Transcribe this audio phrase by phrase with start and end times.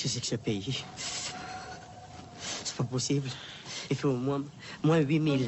[0.00, 0.80] Qu'est-ce que c'est que
[2.64, 3.28] C'est pas possible.
[3.90, 4.42] Il faut au moins,
[4.82, 5.46] moins 8000.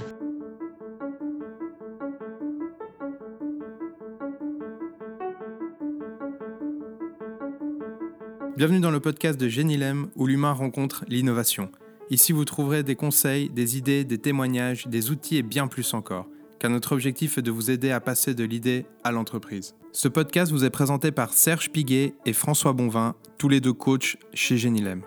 [8.59, 11.73] Bienvenue dans le podcast de Génilem où l'humain rencontre l'innovation.
[12.11, 16.27] Ici, vous trouverez des conseils, des idées, des témoignages, des outils et bien plus encore.
[16.63, 19.75] Car notre objectif est de vous aider à passer de l'idée à l'entreprise.
[19.91, 24.17] Ce podcast vous est présenté par Serge Piguet et François Bonvin, tous les deux coachs
[24.33, 25.03] chez Génilem.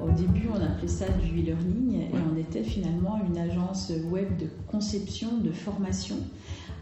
[0.00, 4.46] Au début, on appelait ça du e-learning et on était finalement une agence web de
[4.68, 6.18] conception, de formation.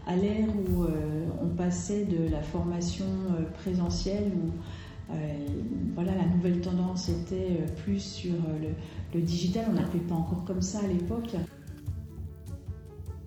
[0.05, 4.51] À l'ère où euh, on passait de la formation euh, présentielle, où
[5.11, 5.15] euh,
[5.95, 8.69] voilà, la nouvelle tendance était plus sur le,
[9.13, 11.35] le digital, on n'appelait pas encore comme ça à l'époque.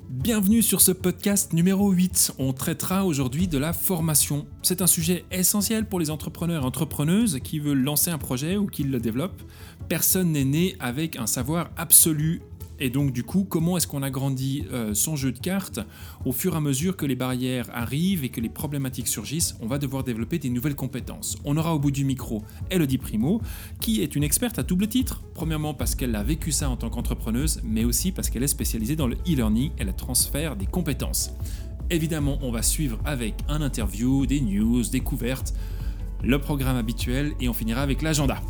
[0.08, 2.34] Bienvenue sur ce podcast numéro 8.
[2.38, 4.46] On traitera aujourd'hui de la formation.
[4.62, 8.66] C'est un sujet essentiel pour les entrepreneurs et entrepreneuses qui veulent lancer un projet ou
[8.66, 9.42] qui le développent.
[9.88, 12.42] Personne n'est né avec un savoir absolu.
[12.78, 15.80] Et donc du coup, comment est-ce qu'on agrandit euh, son jeu de cartes
[16.24, 19.66] Au fur et à mesure que les barrières arrivent et que les problématiques surgissent, on
[19.66, 21.36] va devoir développer des nouvelles compétences.
[21.44, 23.40] On aura au bout du micro Elodie Primo,
[23.80, 25.22] qui est une experte à double titre.
[25.34, 28.96] Premièrement parce qu'elle a vécu ça en tant qu'entrepreneuse, mais aussi parce qu'elle est spécialisée
[28.96, 31.32] dans le e-learning et le transfert des compétences.
[31.90, 35.54] Évidemment, on va suivre avec un interview, des news, découvertes,
[36.24, 38.40] le programme habituel et on finira avec l'agenda.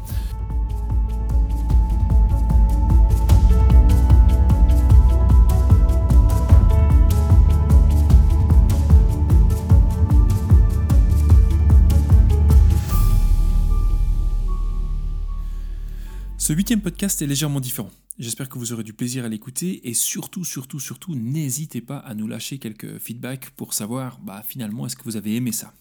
[16.43, 17.93] Ce huitième podcast est légèrement différent.
[18.19, 22.17] J'espère que vous aurez du plaisir à l'écouter et surtout, surtout, surtout, n'hésitez pas à
[22.17, 25.73] nous lâcher quelques feedbacks pour savoir bah, finalement est-ce que vous avez aimé ça.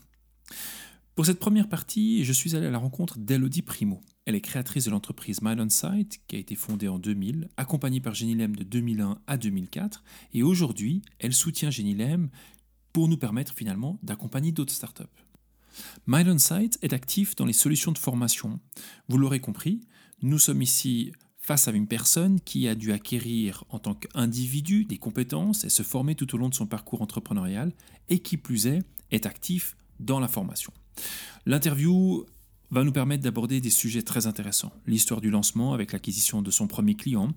[1.15, 4.03] Pour cette première partie, je suis allé à la rencontre d'Elodie Primo.
[4.27, 8.13] Elle est créatrice de l'entreprise on Site, qui a été fondée en 2000, accompagnée par
[8.13, 10.03] Genilem de 2001 à 2004,
[10.35, 12.29] et aujourd'hui, elle soutient Genilem
[12.93, 15.05] pour nous permettre finalement d'accompagner d'autres startups.
[16.05, 18.59] Mind on Site est actif dans les solutions de formation.
[19.07, 19.81] Vous l'aurez compris,
[20.21, 24.97] nous sommes ici face à une personne qui a dû acquérir en tant qu'individu des
[24.97, 27.73] compétences et se former tout au long de son parcours entrepreneurial
[28.09, 30.71] et qui plus est est actif dans la formation.
[31.45, 32.25] L'interview
[32.69, 34.71] va nous permettre d'aborder des sujets très intéressants.
[34.87, 37.33] L'histoire du lancement avec l'acquisition de son premier client.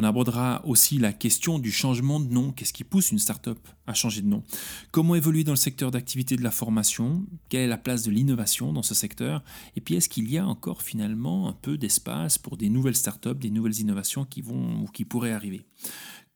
[0.00, 2.52] On abordera aussi la question du changement de nom.
[2.52, 4.44] Qu'est-ce qui pousse une start-up à changer de nom?
[4.92, 7.26] Comment évoluer dans le secteur d'activité de la formation?
[7.48, 9.42] Quelle est la place de l'innovation dans ce secteur?
[9.74, 13.40] Et puis, est-ce qu'il y a encore finalement un peu d'espace pour des nouvelles start-up,
[13.40, 15.66] des nouvelles innovations qui vont ou qui pourraient arriver?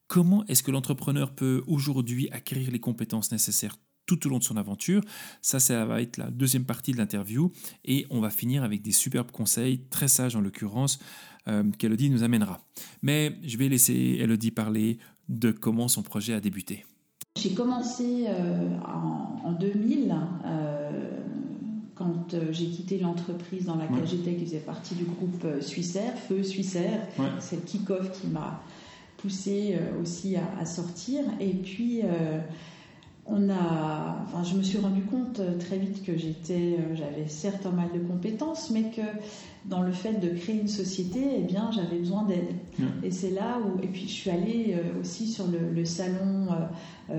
[0.08, 3.76] Comment est-ce que l'entrepreneur peut aujourd'hui acquérir les compétences nécessaires
[4.16, 5.02] tout au long de son aventure.
[5.40, 7.50] Ça, ça va être la deuxième partie de l'interview.
[7.84, 10.98] Et on va finir avec des superbes conseils, très sages en l'occurrence,
[11.48, 12.60] euh, qu'Elodie nous amènera.
[13.02, 16.84] Mais je vais laisser Elodie parler de comment son projet a débuté.
[17.36, 18.78] J'ai commencé euh,
[19.44, 20.14] en, 2000.
[20.44, 20.90] Euh,
[21.94, 27.06] quand j'ai quitté l'entreprise dans laquelle j'étais, qui faisait partie du groupe Suissair, Feu Suissair,
[27.38, 28.62] c'est le kick-off qui m'a
[29.18, 31.22] poussé aussi à, à, sortir.
[31.38, 32.00] Et puis,
[33.26, 37.28] on a, enfin, je me suis rendu compte euh, très vite que j'étais, euh, j'avais
[37.28, 39.02] certes un mal de compétences, mais que
[39.64, 42.56] dans le fait de créer une société, eh bien, j'avais besoin d'aide.
[43.04, 46.48] Et c'est là où, et puis je suis allée euh, aussi sur le, salon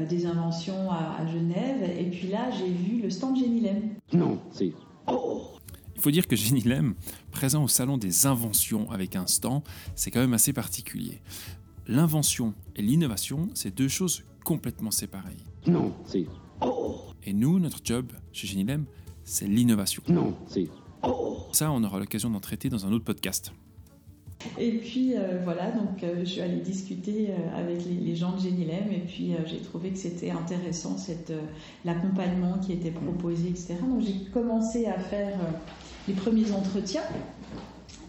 [0.10, 3.82] des inventions à, Genève, et puis là, j'ai vu le stand Genilem.
[4.14, 4.72] Non, c'est.
[5.08, 5.42] Oh
[5.96, 6.96] il faut dire que Genilem,
[7.32, 9.62] présent au salon des inventions avec un stand,
[9.96, 11.22] c'est quand même assez particulier.
[11.88, 15.38] L'invention et l'innovation, c'est deux choses complètement séparées.
[15.68, 16.26] Non, c'est
[16.62, 16.96] oh.
[17.26, 18.86] Et nous, notre job chez Genilem,
[19.24, 20.04] c'est l'innovation.
[20.08, 20.68] Non, c'est
[21.04, 21.38] oh.
[21.52, 23.54] Ça, on aura l'occasion d'en traiter dans un autre podcast.
[24.60, 28.42] Et puis euh, voilà, donc euh, je suis allée discuter euh, avec les, gens de
[28.42, 31.34] Genilem et puis j'ai trouvé que c'était intéressant cette
[31.86, 33.76] l'accompagnement qui était proposé, etc.
[33.82, 35.38] Donc j'ai commencé à faire
[36.08, 37.04] les premiers entretiens.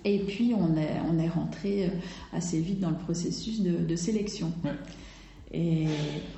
[0.05, 1.91] Et puis on est, on est rentré
[2.33, 4.53] assez vite dans le processus de, sélection.
[5.55, 5.87] Et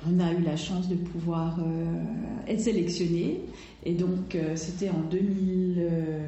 [0.07, 3.41] on a eu la chance de pouvoir euh, être sélectionné.
[3.83, 6.27] Et donc, euh, c'était en 2001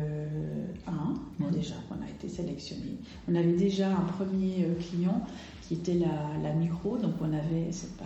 [1.51, 2.97] déjà qu'on a été sélectionné.
[3.27, 5.21] On avait déjà un premier euh, client
[5.68, 8.01] qui était la, la micro, donc on avait cette,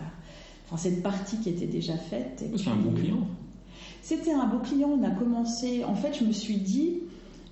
[0.66, 2.44] enfin, cette partie qui était déjà faite.
[2.56, 3.28] C'est un bon client
[4.02, 4.90] C'était un beau client.
[4.90, 5.84] On a commencé.
[5.84, 7.00] En fait, je me suis dit,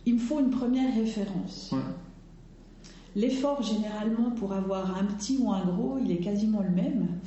[0.06, 1.74] il me faut une première référence.
[3.16, 7.20] L'effort, généralement, pour avoir un petit ou un gros, il est quasiment le même.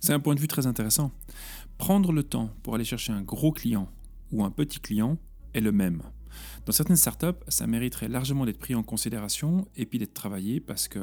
[0.00, 1.10] C'est un point de vue très intéressant.
[1.78, 3.88] Prendre le temps pour aller chercher un gros client
[4.32, 5.18] ou un petit client
[5.52, 6.02] est le même.
[6.64, 10.88] Dans certaines startups, ça mériterait largement d'être pris en considération et puis d'être travaillé parce
[10.88, 11.00] que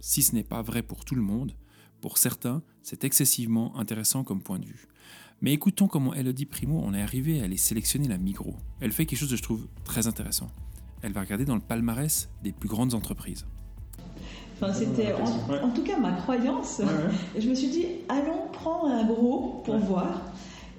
[0.00, 1.52] si ce n'est pas vrai pour tout le monde,
[2.00, 4.86] pour certains, c'est excessivement intéressant comme point de vue.
[5.40, 8.56] Mais écoutons comment Elodie Primo en est arrivée à aller sélectionner la Migros.
[8.80, 10.50] Elle fait quelque chose que je trouve très intéressant.
[11.04, 13.44] Elle va regarder dans le palmarès des plus grandes entreprises.
[14.56, 16.80] Enfin, c'était en, tout cas ma croyance.
[17.38, 20.22] Je me suis dit, allons prendre un gros pour voir.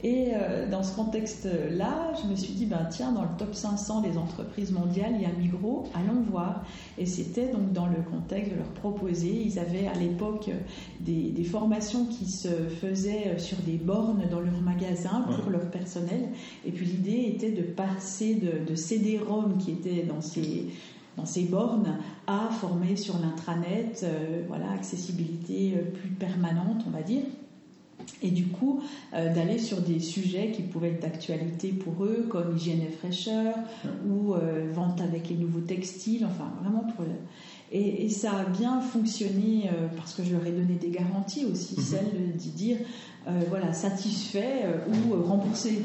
[0.05, 4.01] Et euh, dans ce contexte-là, je me suis dit, ben, tiens, dans le top 500
[4.01, 6.63] des entreprises mondiales, il y a Migros, allons voir.
[6.99, 10.51] Et c'était donc dans le contexte de leur proposer, ils avaient à l'époque
[10.99, 12.49] des, formations qui se
[12.81, 16.29] faisaient sur des bornes dans leur magasin pour leur personnel.
[16.67, 20.67] Et puis l'idée était de passer de, de CD-ROM qui étaient dans ces
[21.17, 21.97] dans ces bornes
[22.27, 27.23] à former sur l'intranet, euh, voilà, accessibilité euh, plus permanente, on va dire
[28.21, 28.81] et du coup
[29.13, 33.55] euh, d'aller sur des sujets qui pouvaient être d'actualité pour eux, comme hygiène et fraîcheur
[34.07, 37.05] ou euh, vente avec les nouveaux textiles, enfin vraiment pour
[37.71, 41.75] et, ça a bien fonctionné euh, parce que je leur ai donné des garanties aussi,
[41.75, 41.83] mhm.
[41.83, 42.77] celles d'y dire
[43.49, 45.81] voilà satisfait ou remboursé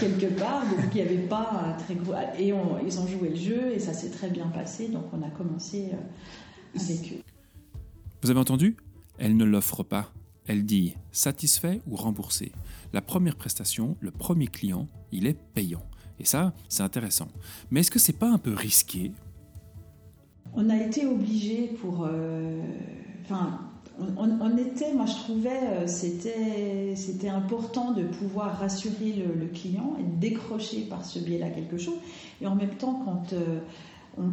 [0.00, 2.14] quelque part, donc il n'y avait pas très gros.
[2.38, 5.28] Et ils ont joué le jeu et ça s'est très bien passé, donc on a
[5.28, 5.90] commencé
[6.74, 7.22] avec eux.
[8.22, 8.74] Vous avez entendu?
[9.18, 10.10] Elle ne l'offre pas
[10.48, 12.52] elle dit satisfait ou remboursé.
[12.92, 15.82] La première prestation, le premier client, il est payant.
[16.18, 17.28] Et ça, c'est intéressant.
[17.70, 19.12] Mais est-ce que c'est pas un peu risqué?
[20.54, 22.06] On a été obligé pour.
[22.10, 22.60] Euh,
[23.22, 23.60] enfin,
[24.16, 30.18] on, était, moi je trouvais, euh, c'était, c'était important de pouvoir rassurer le, client et
[30.18, 31.98] décrocher par ce biais-là quelque chose.
[32.40, 33.32] Et en même temps, quand.
[33.32, 33.60] Euh,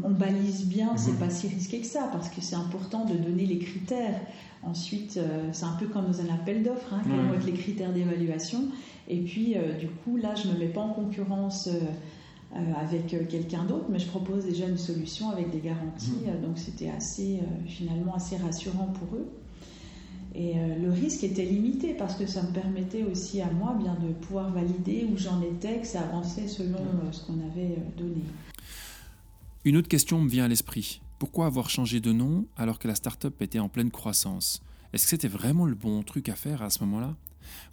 [0.03, 1.19] on, balise bien, c'est mhm.
[1.19, 4.19] pas si risqué que ça, parce que c'est important de donner les critères.
[4.65, 7.53] Ensuite, euh, c'est un peu comme dans un appel d'offres, hein, quels vont être les
[7.53, 8.63] critères d'évaluation.
[9.07, 13.07] Et puis, euh, du coup, là, je ne me mets pas en concurrence euh, avec
[13.29, 16.13] quelqu'un d'autre, mais je propose déjà une solution avec des garanties.
[16.25, 16.41] Mhm.
[16.41, 19.27] donc, c'était assez, finalement, assez rassurant pour eux.
[20.33, 24.11] Et le risque était limité parce que ça me permettait aussi à moi bien de
[24.13, 26.79] pouvoir valider où j'en étais, que ça avançait selon
[27.11, 28.21] ce qu'on avait donné.
[29.63, 31.01] Une autre question me vient à l'esprit.
[31.25, 34.61] Pourquoi avoir changé de nom alors que la startup était en pleine croissance?
[34.93, 37.17] Est-ce que c'était vraiment le bon truc à faire à ce moment-là?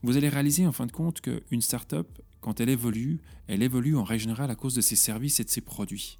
[0.02, 2.08] Vous allez réaliser en fin de compte qu'une startup,
[2.40, 5.50] quand elle évolue, elle évolue en règle générale à cause de ses services et de
[5.50, 6.18] ses produits.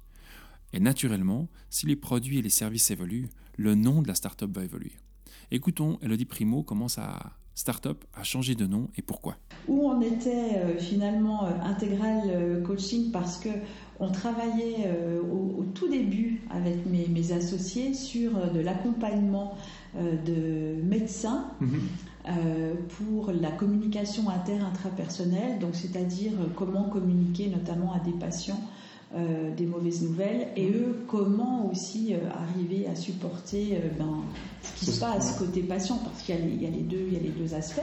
[0.73, 4.63] Et naturellement, si les produits et les services évoluent, le nom de la startup va
[4.63, 4.95] évoluer.
[5.49, 9.35] Écoutons Elodie Primo comment sa startup a changé de nom et pourquoi.
[9.67, 13.11] Où on était euh, finalement euh, intégral euh, coaching?
[13.11, 13.49] Parce que
[13.99, 14.89] on travaillait
[15.31, 19.55] au, tout début avec mes, associés sur de l'accompagnement
[19.95, 21.79] de médecins mhm.
[22.97, 28.59] pour la communication inter-intrapersonnelle, donc c'est-à-dire comment communiquer notamment à des patients
[29.15, 34.21] euh, des mauvaises nouvelles et eux comment aussi euh, arriver à supporter euh, ben,
[34.63, 37.19] ce qui se passe côté patient parce qu'il y, a les deux il y a
[37.19, 37.81] les deux aspects.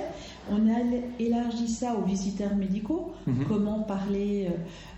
[0.51, 0.81] On a
[1.21, 3.13] élargi ça aux visiteurs médicaux.
[3.29, 3.45] Mhm.
[3.47, 4.49] comment parler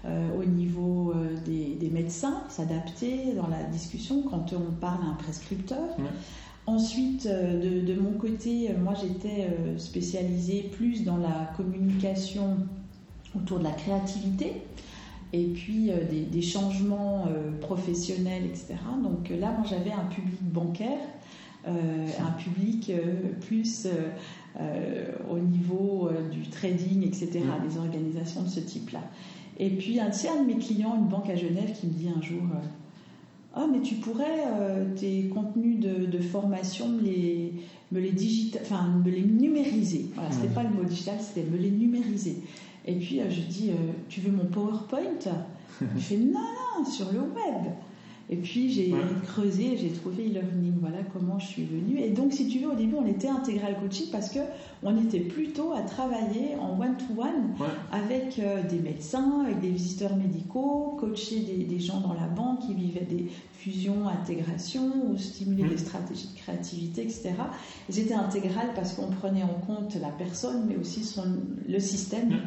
[0.06, 1.12] au niveau
[1.44, 5.96] des, médecins s'adapter dans la discussion quand on parle à un prescripteur.
[6.66, 12.56] Ensuite, de, de, mon côté, moi j'étais spécialisée plus dans la communication
[13.36, 14.62] autour de la créativité
[15.32, 15.96] et puis euh,
[16.30, 18.74] des, changements euh, professionnels, etc.
[19.02, 20.98] Donc euh, là, moi, j'avais un public bancaire,
[21.64, 22.90] un public
[23.46, 23.86] plus
[25.30, 27.68] au niveau du trading, etc., mm.
[27.68, 28.98] des organisations de ce type-là.
[29.58, 32.20] Et puis un tiers de mes clients, une banque à Genève, qui me dit un
[32.20, 32.42] jour
[33.54, 34.42] Ah, mais tu pourrais,
[34.96, 37.52] tes contenus de, formation, me les,
[37.92, 38.10] me les,
[38.60, 40.06] enfin, me les numériser.
[40.16, 40.54] Voilà, c'était mm.
[40.54, 42.38] pas le mot digital, c'était me les numériser.
[42.86, 45.00] Et puis euh, je dis, euh, tu veux mon PowerPoint?
[45.96, 46.40] Je fais, non,
[46.78, 47.72] non, sur le web.
[48.32, 48.94] Et puis j'ai
[49.26, 52.00] creusé, j'ai trouvé e-learning, voilà comment je suis venue.
[52.00, 54.38] Et donc, si tu veux, au début, on était intégral coaching parce que
[54.82, 57.54] on était plutôt à travailler en one-to-one
[57.92, 62.72] avec euh, des médecins, avec des visiteurs médicaux, coacher des, gens dans la banque qui
[62.72, 67.32] vivaient des fusions, intégrations ou stimuler des stratégies de créativité, etc.
[67.90, 71.36] Et c'était intégral parce qu'on prenait en compte la personne, mais aussi son,
[71.68, 72.40] le système.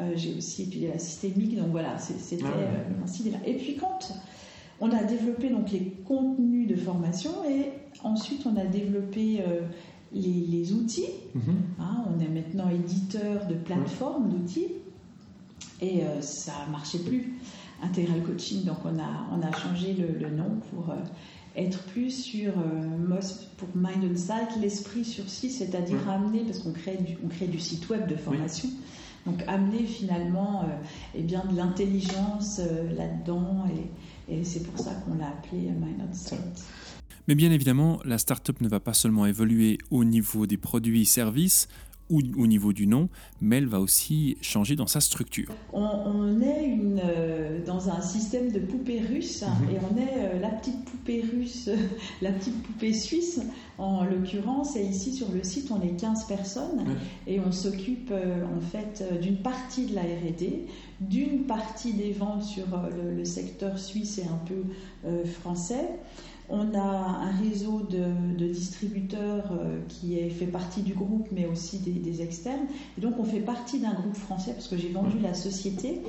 [0.00, 3.38] Euh, j'ai aussi étudié la systémique, donc voilà, c'était euh, là.
[3.46, 3.98] Et puis quand
[4.80, 7.70] on a développé donc les contenus de formation et
[8.02, 9.60] ensuite on a développé euh,
[10.14, 11.10] les, outils.
[11.34, 11.56] Mhm.
[11.78, 14.72] Hein, on est maintenant éditeur de plateformes d'outils
[15.80, 17.34] et euh, ça ne marchait plus.
[17.82, 20.96] Integral Coaching, donc on a, on a changé le, nom pour euh,
[21.56, 23.20] être plus sur, euh,
[23.58, 26.08] pour Mind on Site, l'esprit sur site, c'est-à-dire mmh.
[26.08, 28.70] amener, parce qu'on crée, du, on crée du site web de formation,
[29.26, 30.64] donc amener finalement
[31.14, 32.60] eh bien, de l'intelligence
[32.96, 33.90] là-dedans, et,
[34.28, 35.70] et c'est pour ça qu'on l'a appelé
[36.12, 36.64] Site.
[37.26, 41.06] Mais bien évidemment, la startup ne va pas seulement évoluer au niveau des produits et
[41.06, 41.68] services,
[42.10, 43.08] ou au niveau du nom,
[43.40, 45.48] mais elle va aussi changer dans sa structure.
[45.72, 49.70] On, est une, euh, dans un système de poupées russes mhm.
[49.70, 51.70] et on est euh, la petite poupée russe,
[52.22, 53.40] la petite poupée suisse
[53.78, 54.76] en l'occurrence.
[54.76, 56.84] Et ici sur le site, on est 15 personnes
[57.26, 60.66] et on s'occupe euh, en fait d'une partie de la RD,
[61.00, 62.66] d'une partie des ventes sur
[63.16, 65.88] le, secteur suisse et un peu français.
[66.48, 71.78] On a un réseau de, distributeurs euh, qui est, fait partie du groupe, mais aussi
[71.78, 72.66] des, externes.
[72.98, 76.00] Et donc, on fait partie d'un groupe français, parce que j'ai vendu la société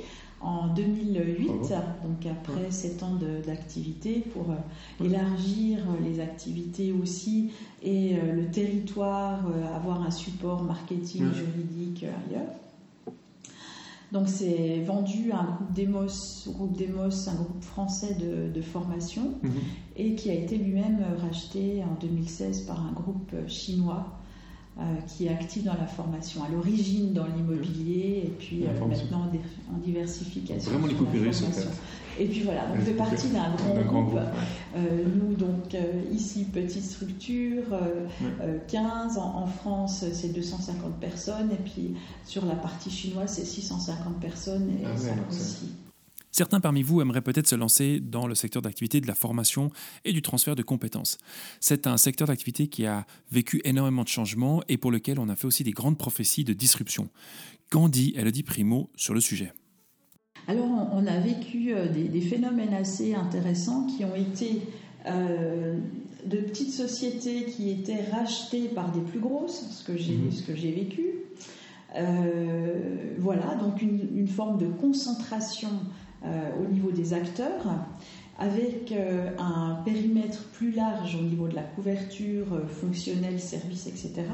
[0.42, 7.50] en 2008, donc après sept ans d'activité, pour euh, élargir les activités aussi
[7.82, 9.40] et euh, le territoire,
[9.74, 12.50] avoir un support marketing, juridique ailleurs.
[14.12, 19.50] Donc c'est vendu à un groupe Demos, groupe Demos, un groupe français de, formation, mhm.
[19.96, 24.16] et qui a été lui-même racheté en 2016 par un groupe chinois
[24.78, 29.30] euh, qui est actif dans la formation, à l'origine dans l'immobilier et puis euh, maintenant
[29.74, 30.70] en diversification.
[30.70, 31.32] Vraiment les coupures,
[32.18, 34.18] Et puis voilà, on fait partie d'un grand, groupe.
[34.76, 35.76] Euh, nous, donc,
[36.12, 37.64] ici, petite structure,
[38.68, 39.18] 15.
[39.18, 41.50] En, France, c'est 250 personnes.
[41.52, 41.94] Et puis,
[42.24, 44.70] sur la partie chinoise, c'est 650 personnes.
[44.70, 45.72] Et ah ça aussi.
[46.36, 49.70] Certains parmi vous aimeraient peut-être se lancer dans le secteur d'activité de la formation
[50.04, 51.16] et du transfert de compétences.
[51.60, 55.34] C'est un secteur d'activité qui a vécu énormément de changements et pour lequel on a
[55.34, 57.08] fait aussi des grandes prophéties de disruption.
[57.70, 59.54] Qu'en dit Elodie Primo sur le sujet
[60.48, 64.62] Alors, on a vécu euh, des, phénomènes assez intéressants qui ont été
[65.06, 65.78] euh,
[66.24, 70.74] de petites sociétés qui étaient rachetées par des plus grosses, ce que j'ai mmh.
[70.74, 71.16] vécu.
[71.96, 75.70] Euh, voilà, donc une, forme de concentration
[76.24, 77.64] euh, au niveau des acteurs,
[78.38, 84.24] avec euh, un périmètre plus large au niveau de la couverture fonctionnelle, service, etc.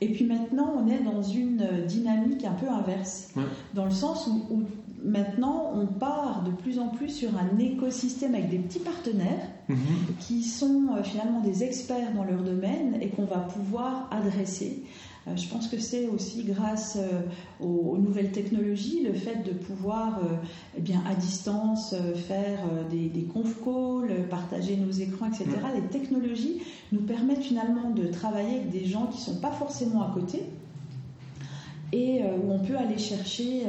[0.00, 3.30] Et puis maintenant, on est dans une dynamique un peu inverse,
[3.74, 4.62] dans le sens où,
[5.04, 9.76] maintenant, on part de plus en plus sur un écosystème avec des petits partenaires mhm.
[10.20, 14.82] qui sont finalement des experts dans leur domaine et qu'on va pouvoir adresser
[15.28, 17.22] euh, je pense que c'est aussi grâce euh,
[17.64, 20.34] aux, nouvelles technologies, le fait de pouvoir euh,
[20.76, 21.94] eh bien, à distance
[22.26, 22.58] faire
[22.90, 25.44] des, des conf calls, partager nos écrans, etc.
[25.46, 25.80] Mm.
[25.80, 30.02] Les technologies nous permettent finalement de travailler avec des gens qui ne sont pas forcément
[30.02, 30.42] à côté
[31.94, 33.64] et où on peut aller chercher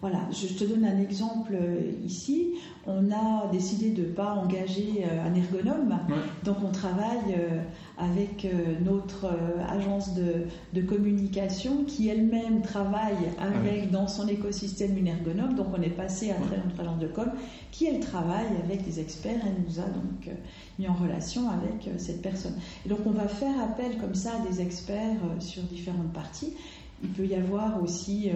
[0.00, 2.54] voilà, je te donne un exemple euh, ici.
[2.86, 5.98] On a décidé de ne pas engager euh, un ergonome,
[6.44, 7.60] donc on travaille euh,
[7.98, 8.46] avec
[8.84, 9.26] notre
[9.68, 15.54] agence de, communication qui elle-même travaille avec dans son écosystème une ergonome.
[15.54, 17.28] Donc on est passé à notre agence de com
[17.72, 19.40] qui elle travaille avec des experts.
[19.44, 20.30] Elle nous a donc
[20.78, 22.54] mis en relation avec cette personne.
[22.86, 26.54] Et donc on va faire appel comme ça à des experts sur différentes parties.
[27.02, 28.34] Il peut y avoir aussi, euh,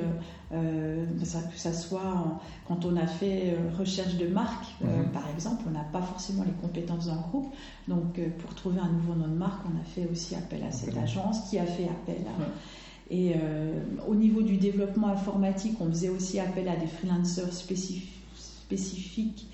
[0.52, 5.08] euh, que ça soit quand on a fait euh, recherche de marque, mhm.
[5.12, 7.52] par exemple, on n'a pas forcément les compétences le groupe.
[7.88, 10.96] Donc, pour trouver un nouveau nom de marque, on a fait aussi appel à cette
[10.96, 12.44] agence qui a fait appel à.
[13.10, 13.34] Et
[14.08, 19.48] au niveau du développement informatique, on faisait aussi appel à des freelancers spécifiques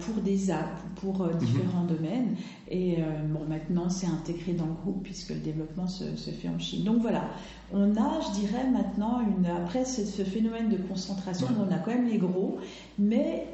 [0.00, 1.96] pour des apps, pour euh, différents mhm.
[1.96, 2.36] domaines.
[2.68, 6.58] Et euh, bon, maintenant, c'est intégré dans le groupe puisque le développement se, fait en
[6.58, 6.84] Chine.
[6.84, 7.24] Donc voilà,
[7.72, 12.08] on a, je dirais maintenant, une, après ce phénomène de concentration, on a quand même
[12.08, 12.58] les gros,
[12.98, 13.46] mais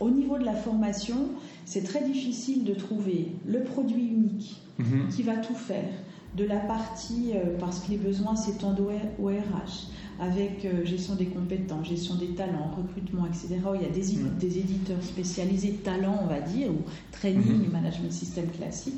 [0.00, 1.28] au niveau de la formation,
[1.64, 5.08] c'est très difficile de trouver le produit unique mhm.
[5.08, 5.90] qui va tout faire
[6.36, 9.86] de la partie, parce que les besoins s'étendent au RH,
[10.20, 13.48] avec euh, gestion des compétences, gestion des talents, recrutement, etc.
[13.74, 17.72] il y a des, des éditeurs spécialisés de talents, on va dire, ou training, mhm.
[17.72, 18.94] management système classique.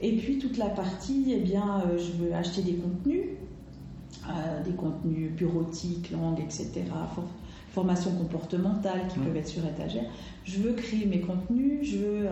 [0.00, 3.26] Et puis toute la partie, eh bien, euh, je veux acheter des contenus,
[4.28, 6.84] euh, des contenus bureautiques, langues, etc.
[7.72, 10.04] formation comportementale qui peuvent être sur étagère.
[10.44, 12.28] Je veux créer mes contenus, je veux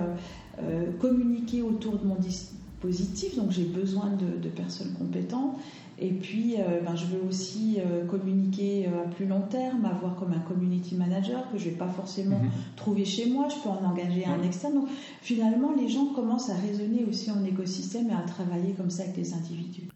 [0.98, 5.58] communiquer autour de mon dispositif, donc j'ai besoin de, de personnes compétentes.
[5.98, 10.16] Et puis, euh, ben, je veux aussi euh, communiquer euh, à plus long terme, avoir
[10.16, 12.50] comme un community manager que je ne vais pas forcément mhm.
[12.76, 13.48] trouver chez moi.
[13.48, 14.74] Je peux en engager un externe.
[14.74, 14.88] Donc,
[15.22, 19.16] finalement, les gens commencent à raisonner aussi en écosystème et à travailler comme ça avec
[19.16, 19.88] les individus.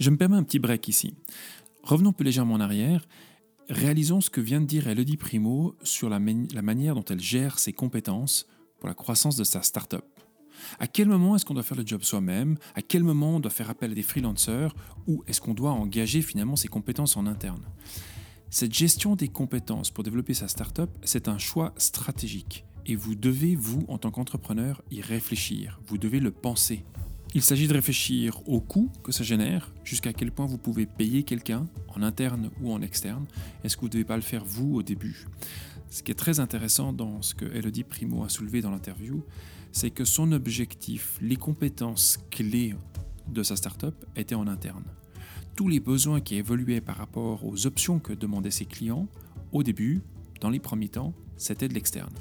[0.00, 1.14] Je me permets un petit break ici.
[1.84, 3.06] Revenons peu légèrement en arrière.
[3.68, 6.18] Réalisons ce que vient de dire Elodie Primo sur la,
[6.52, 8.46] la manière dont elle gère ses compétences
[8.80, 10.04] pour la croissance de sa start-up.
[10.78, 12.56] À quel moment est-ce qu'on doit faire le job soi-même?
[12.74, 14.74] À quel moment on doit faire appel à des freelancers?
[15.06, 17.64] Ou est-ce qu'on doit engager finalement ses compétences en interne?
[18.50, 22.64] Cette gestion des compétences pour développer sa startup, c'est un choix stratégique.
[22.86, 25.80] Et vous devez, vous, en tant qu'entrepreneur, y réfléchir.
[25.86, 26.84] Vous devez le penser.
[27.34, 31.24] Il s'agit de réfléchir au coût que ça génère, jusqu'à quel point vous pouvez payer
[31.24, 33.26] quelqu'un, en interne ou en externe.
[33.64, 35.26] Est-ce que vous ne devez pas le faire vous au début?
[35.90, 39.24] Ce qui est très intéressant dans ce que Elodie Primo a soulevé dans l'interview,
[39.74, 42.76] c'est que son objectif, les compétences clés
[43.26, 44.84] de sa startup étaient en interne.
[45.56, 49.08] Tous les besoins qui évoluaient par rapport aux options que demandaient ses clients,
[49.50, 50.00] au début,
[50.40, 52.12] dans les premiers temps, c'était de l'externe.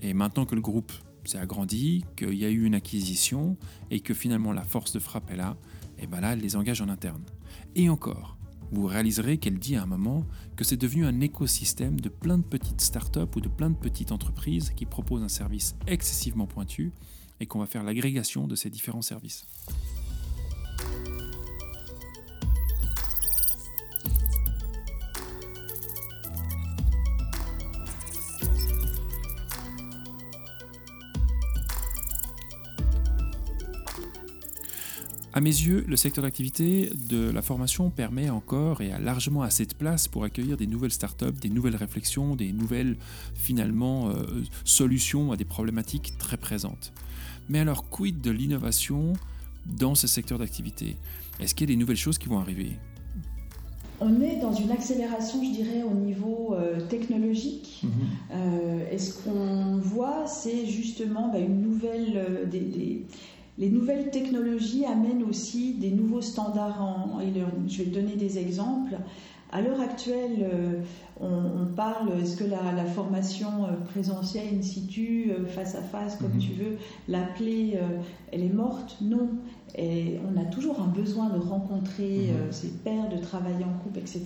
[0.00, 0.92] Et maintenant que le groupe
[1.24, 3.56] s'est agrandi, qu'il y a eu une acquisition
[3.90, 5.56] et que finalement la force de frappe est là,
[5.98, 7.22] et bien là, elle les engage en interne.
[7.76, 8.36] Et encore,
[8.72, 10.24] vous réaliserez qu'elle dit à un moment
[10.56, 14.12] que c'est devenu un écosystème de plein de petites startups ou de plein de petites
[14.12, 16.92] entreprises qui proposent un service excessivement pointu
[17.40, 19.46] et qu'on va faire l'agrégation de ces différents services.
[35.40, 39.64] À mes yeux, le secteur d'activité de la formation permet encore et a largement assez
[39.64, 42.98] de place pour accueillir des nouvelles startups, des nouvelles réflexions, des nouvelles
[43.32, 46.92] finalement euh, solutions à des problématiques très présentes.
[47.48, 49.14] Mais alors, quid de l'innovation
[49.64, 50.98] dans ce secteur d'activité?
[51.40, 52.72] Est-ce qu'il y a des nouvelles choses qui vont arriver?
[54.02, 57.80] On est dans une accélération, je dirais, au niveau euh, technologique.
[57.82, 57.90] Mhm.
[58.32, 63.06] Euh, et ce qu'on voit, c'est justement bah, une nouvelle, des,
[63.60, 66.82] les nouvelles technologies amènent aussi des nouveaux standards.
[66.82, 67.20] En,
[67.68, 68.96] je vais donner des exemples.
[69.52, 70.80] À l'heure actuelle, euh,
[71.20, 76.32] on, parle, est-ce que la, formation euh, présentielle in situ, euh, face à face, comme
[76.34, 76.38] mhm.
[76.38, 76.76] tu veux
[77.08, 77.78] l'appeler,
[78.32, 78.96] elle est morte?
[79.02, 79.28] Non.
[79.76, 82.52] Et on a toujours un besoin de rencontrer mhm.
[82.52, 84.24] ses pairs, de travailler en groupe, etc.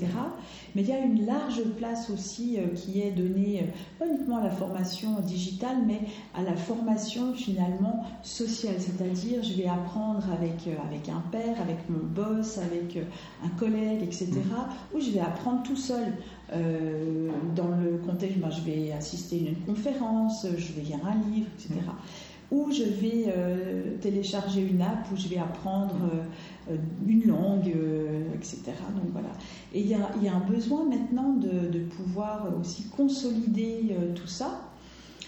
[0.74, 4.50] Mais il y a une large place aussi qui est donnée, pas uniquement à la
[4.50, 6.00] formation digitale, mais
[6.34, 8.76] à la formation finalement sociale.
[8.78, 12.98] C'est-à-dire, je vais apprendre avec, avec un père, avec mon boss, avec
[13.44, 14.30] un collègue, etc.
[14.32, 14.96] Mhm.
[14.96, 16.12] Ou je vais apprendre tout seul.
[16.52, 21.14] Euh, dans le contexte, ben, je vais assister à une conférence, je vais lire un
[21.30, 21.80] livre, etc.
[22.54, 25.96] Ou je vais euh, télécharger une app où je vais apprendre
[26.70, 27.74] euh, une langue,
[28.34, 28.62] etc.
[28.94, 29.28] Donc voilà.
[29.74, 34.60] Et il y, a, un besoin maintenant de, de pouvoir aussi consolider tout ça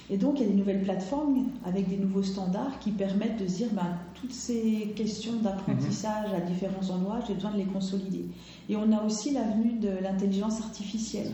[0.08, 3.48] et donc, il y a des nouvelles plateformes avec des nouveaux standards qui permettent de
[3.48, 8.24] se dire ben, toutes ces questions d'apprentissage à différents endroits, j'ai besoin de les consolider.
[8.68, 11.30] Et on a aussi l'avenue de l'intelligence artificielle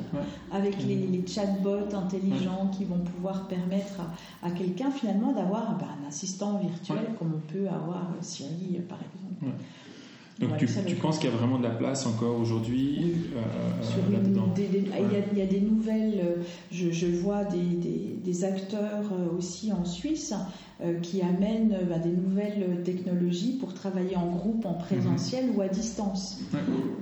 [0.51, 4.01] avec les, chatbots intelligents qui vont pouvoir permettre
[4.43, 9.57] à, quelqu'un finalement d'avoir ben, un assistant virtuel comme on peut avoir Siri par exemple.
[10.41, 15.39] Donc tu, penses qu'il y a vraiment de la place encore aujourd'hui euh, là-dedans il,
[15.39, 19.85] y a des nouvelles, euh, je, je vois des, des, des, acteurs euh, aussi en
[19.85, 20.37] Suisse euh,
[21.03, 26.41] qui amènent bah, des nouvelles technologies pour travailler en groupe, en présentiel ou à distance.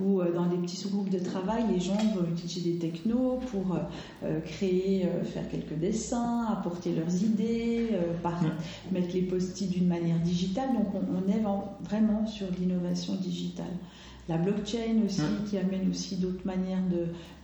[0.03, 3.77] Ou dans des petits sous-groupes de travail, les gens vont utiliser des technos pour
[4.45, 7.89] créer, faire quelques dessins, apporter leurs idées,
[8.91, 10.69] mettre les post-it d'une manière digitale.
[10.73, 11.41] Donc on, on est
[11.83, 13.65] vraiment sur l'innovation digitale
[14.29, 16.83] la blockchain aussi, qui amène aussi d'autres manières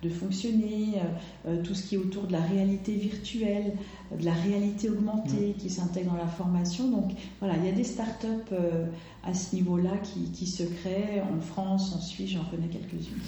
[0.01, 3.73] de, fonctionner, euh, euh, tout ce qui est autour de la réalité virtuelle,
[4.17, 6.89] de la réalité augmentée qui s'intègre dans la formation.
[6.89, 8.85] Donc voilà, il y a des startups euh,
[9.23, 13.21] à ce niveau-là qui, qui, se créent en France, en Suisse, j'en connais quelques-unes.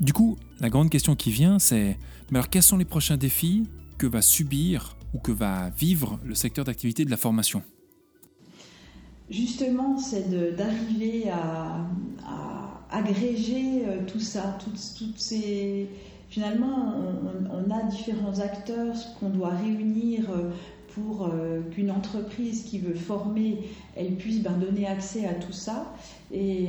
[0.00, 1.96] Du coup, la grande question qui vient, c'est
[2.30, 3.64] mais alors quels sont les prochains défis
[3.96, 7.62] que va subir ou que va vivre le secteur d'activité de la formation?
[9.30, 11.86] Justement, c'est d'arriver à
[12.90, 14.78] agréger euh, tout ça, toutes,
[15.18, 15.88] ces...
[16.30, 16.94] Finalement,
[17.50, 20.50] on, a différents acteurs qu'on doit réunir euh,
[20.94, 23.60] pour euh, qu'une entreprise qui veut former,
[23.96, 25.94] elle puisse ben, donner accès à tout ça.
[26.30, 26.66] Et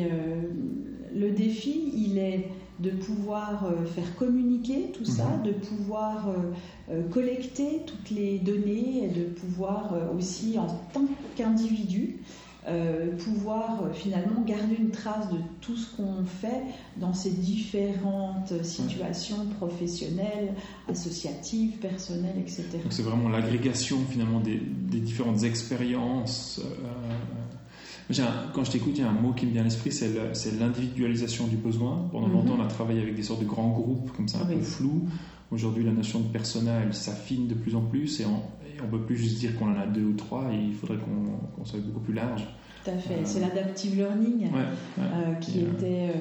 [1.13, 2.47] le défi, il est
[2.79, 5.43] de pouvoir faire communiquer tout ça, mhm.
[5.43, 6.33] de pouvoir
[7.11, 11.03] collecter toutes les données et de pouvoir aussi, en tant
[11.35, 12.19] qu'individu,
[12.69, 16.61] euh, pouvoir euh, finalement garder une trace de tout ce qu'on fait
[16.97, 20.53] dans ces différentes situations professionnelles,
[20.87, 22.63] associatives, personnelles, etc.
[22.83, 24.59] Donc c'est vraiment l'agrégation finalement des,
[24.99, 26.61] différentes expériences.
[26.63, 30.59] Euh, quand je t'écoute, il y a un mot qui me vient à l'esprit, c'est
[30.59, 32.07] l'individualisation du besoin.
[32.11, 32.33] Pendant mhm.
[32.33, 35.07] longtemps, on a travaillé avec des sortes de grands groupes comme ça, un peu flous.
[35.51, 39.01] Aujourd'hui, la notion de persona, elle s'affine de plus en plus et on ne peut
[39.01, 42.13] plus juste dire qu'on en a deux ou trois, il faudrait qu'on soit beaucoup plus
[42.13, 42.45] large.
[42.83, 43.25] Tout à fait.
[43.25, 44.47] C'est l'adaptive learning
[45.41, 46.11] qui était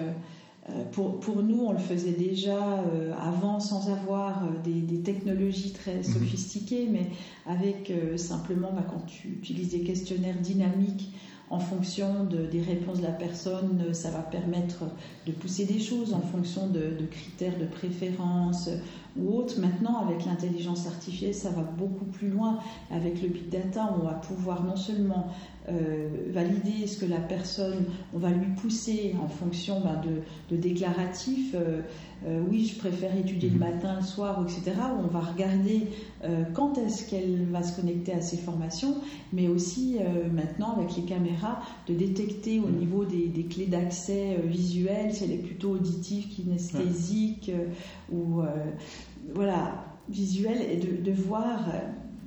[0.70, 5.72] euh, pour, pour, nous, on le faisait déjà euh, avant sans avoir euh, des, technologies
[5.72, 6.02] très mhm.
[6.02, 7.06] sophistiquées, mais
[7.46, 11.12] avec simplement bah, quand tu utilises des questionnaires dynamiques
[11.50, 14.84] en fonction de, des réponses de la personne, ça va permettre
[15.26, 18.68] de pousser des choses en fonction de, de critères de préférence
[19.20, 19.61] ou autres.
[19.61, 22.59] Maintenant, avec l'intelligence artificielle, ça va beaucoup plus loin.
[22.90, 25.28] Avec le big data, on va pouvoir non seulement
[25.70, 30.00] euh, valider ce que la personne, on va lui pousser en fonction ben,
[30.50, 31.54] de, déclaratifs.
[31.54, 31.83] Euh,
[32.26, 33.74] euh, oui, je préfère étudier le mhm.
[33.74, 34.76] matin, le soir, etc.
[34.96, 35.88] Où on va regarder
[36.54, 38.96] quand est-ce qu'elle va se connecter à ces formations,
[39.33, 39.98] mais aussi
[40.35, 42.78] maintenant avec les caméras de détecter au mhm.
[42.78, 47.52] niveau des, clés d'accès visuelles si elle est plutôt auditive, kinesthésique
[48.11, 48.42] ou
[49.34, 51.58] voilà visuelle et de, de voir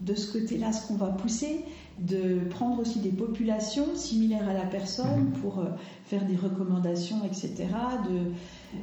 [0.02, 1.66] de ce côté-là ce qu'on va pousser
[2.02, 5.32] de prendre aussi des populations similaires à la personne mhm.
[5.42, 5.66] pour euh,
[6.06, 7.68] faire des recommandations, etc.
[8.10, 8.32] De,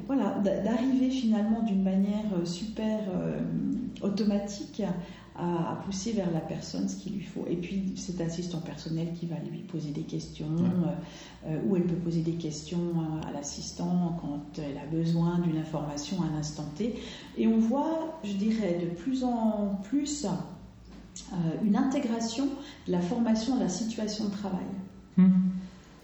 [0.07, 3.41] voilà, d'arriver finalement d'une manière euh, super euh,
[4.03, 4.83] automatique
[5.39, 7.45] à, pousser vers la personne ce qu'il lui faut.
[7.49, 10.47] Et puis cet assistant personnel qui va lui poser des questions,
[11.67, 12.95] ou elle peut poser des questions
[13.27, 16.97] à l'assistant quand elle a besoin d'une information à un instant T.
[17.37, 20.27] Et on voit, je dirais, de plus en plus
[21.33, 22.47] euh, une intégration
[22.87, 24.67] de la formation à la situation de travail.
[25.17, 25.48] Hmm.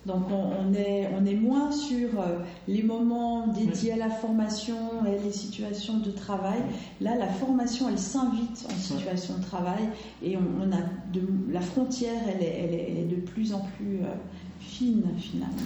[0.07, 5.23] Donc on, est, on est moins sur euh, les moments dédiés à la formation et
[5.25, 6.61] les situations de travail.
[7.01, 9.88] Là, la formation, elle s'invite en situation de travail
[10.23, 10.81] et on, a
[11.12, 14.14] de, la frontière, elle est, elle, est, de plus en plus euh,
[14.61, 15.57] fine finalement.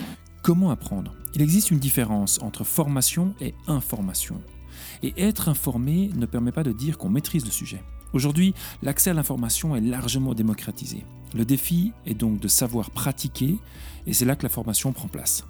[0.43, 1.15] Comment apprendre?
[1.35, 4.41] Il existe une différence entre formation et information.
[5.03, 7.83] Et être informé ne permet pas de dire qu'on maîtrise le sujet.
[8.13, 11.05] Aujourd'hui, l'accès à l'information est largement démocratisé.
[11.35, 13.57] Le défi est donc de savoir pratiquer,
[14.07, 15.45] et c'est là que la formation prend place.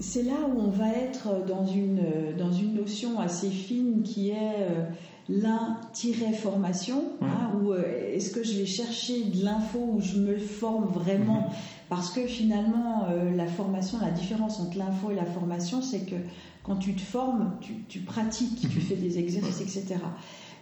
[0.00, 2.00] C'est là où on va être dans une,
[2.38, 4.84] dans une notion assez fine qui est euh,
[5.28, 10.86] l'in-formation, hein, où euh, est-ce que je vais chercher de l'info où je me forme
[10.86, 11.40] vraiment?
[11.40, 11.56] Mhm.
[11.88, 16.16] Parce que finalement, euh, la formation, la différence entre l'info et la formation, c'est que
[16.62, 17.56] quand tu te formes,
[17.88, 18.82] tu, pratiques, tu mhm.
[18.82, 19.96] fais des exercices, etc.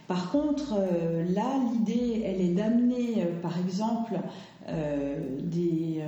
[0.09, 4.15] Par contre, euh, là, l'idée, elle est d'amener, euh, par exemple,
[4.69, 6.01] euh, des,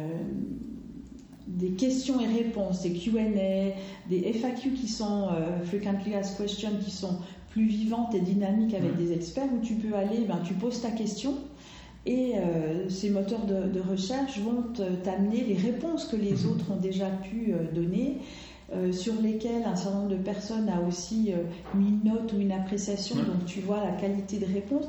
[1.49, 3.75] des, questions et réponses, des Q&A,
[4.09, 5.29] des FAQ qui sont
[5.65, 7.19] frequently asked questions, qui sont
[7.51, 10.91] plus vivantes et dynamiques avec des experts, où tu peux aller, ben, tu poses ta
[10.91, 11.35] question.
[12.07, 12.35] Et
[12.89, 14.65] ces moteurs de, de recherche vont
[15.05, 16.51] t'amener les réponses que les mhm.
[16.51, 18.19] autres ont déjà pu donner
[18.75, 21.39] euh, sur lesquels un certain nombre de personnes a aussi euh,
[21.75, 24.85] mis une note ou une appréciation, donc tu vois la qualité de réponse.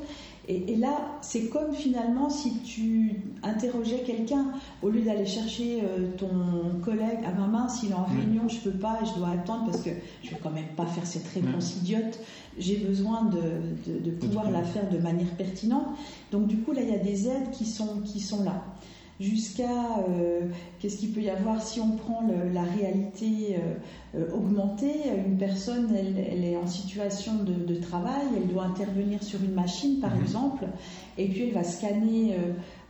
[0.48, 4.46] Et, là, c'est comme finalement si tu interrogeais quelqu'un,
[4.82, 8.58] au lieu d'aller chercher euh, ton collègue, à ma main, s'il est en réunion, je
[8.58, 9.90] peux pas, je dois attendre parce que
[10.24, 12.18] je vais quand même pas faire cette réponse idiote,
[12.58, 15.86] j'ai besoin de, de, pouvoir la faire de manière pertinente.
[16.32, 18.64] Donc du coup, là, il y a des aides qui sont, qui sont là
[19.20, 20.40] jusqu'à euh,
[20.78, 24.94] qu'est-ce qu'il peut y avoir si on prend la réalité euh, euh, augmentée?
[25.26, 30.14] Une personne, elle, est en situation de, travail, elle doit intervenir sur une machine, par
[30.14, 30.22] mhm.
[30.22, 30.64] exemple,
[31.18, 32.34] et puis elle va scanner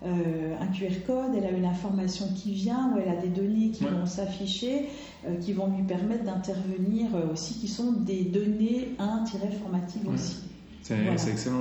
[0.02, 3.84] un QR code, elle a une information qui vient, ou elle a des données qui
[3.84, 4.88] vont s'afficher,
[5.40, 10.49] qui vont lui permettre d'intervenir aussi, qui sont des données 1-formatives aussi.
[10.82, 11.60] C'est excellent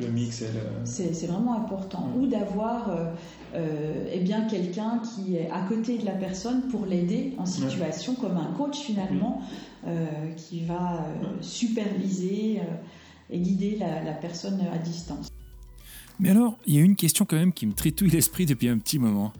[0.00, 0.42] le, mix.
[0.84, 2.10] C'est vraiment important.
[2.18, 3.12] Ou d'avoir euh,
[3.54, 8.14] euh, eh bien quelqu'un qui est à côté de la personne pour l'aider en situation,
[8.14, 9.42] comme un coach finalement,
[9.86, 11.06] euh, qui va
[11.40, 12.60] superviser
[13.30, 15.28] et guider la, personne à distance.
[16.18, 18.78] Mais alors, il y a une question quand même qui me tritouille l'esprit depuis un
[18.78, 19.32] petit moment.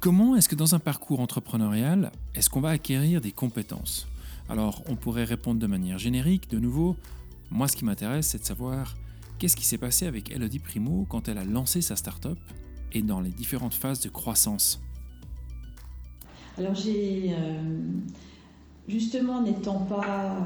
[0.00, 4.08] Comment est-ce que dans un parcours entrepreneurial, est-ce qu'on va acquérir des compétences?
[4.48, 6.96] Alors, on pourrait répondre de manière générique, de nouveau,
[7.50, 8.96] moi, ce qui m'intéresse, c'est de savoir
[9.38, 12.38] qu'est-ce qui s'est passé avec Elodie Primo quand elle a lancé sa start-up
[12.92, 14.80] et dans les différentes phases de croissance.
[16.58, 17.80] Alors, j'ai euh,
[18.88, 20.38] justement n'étant pas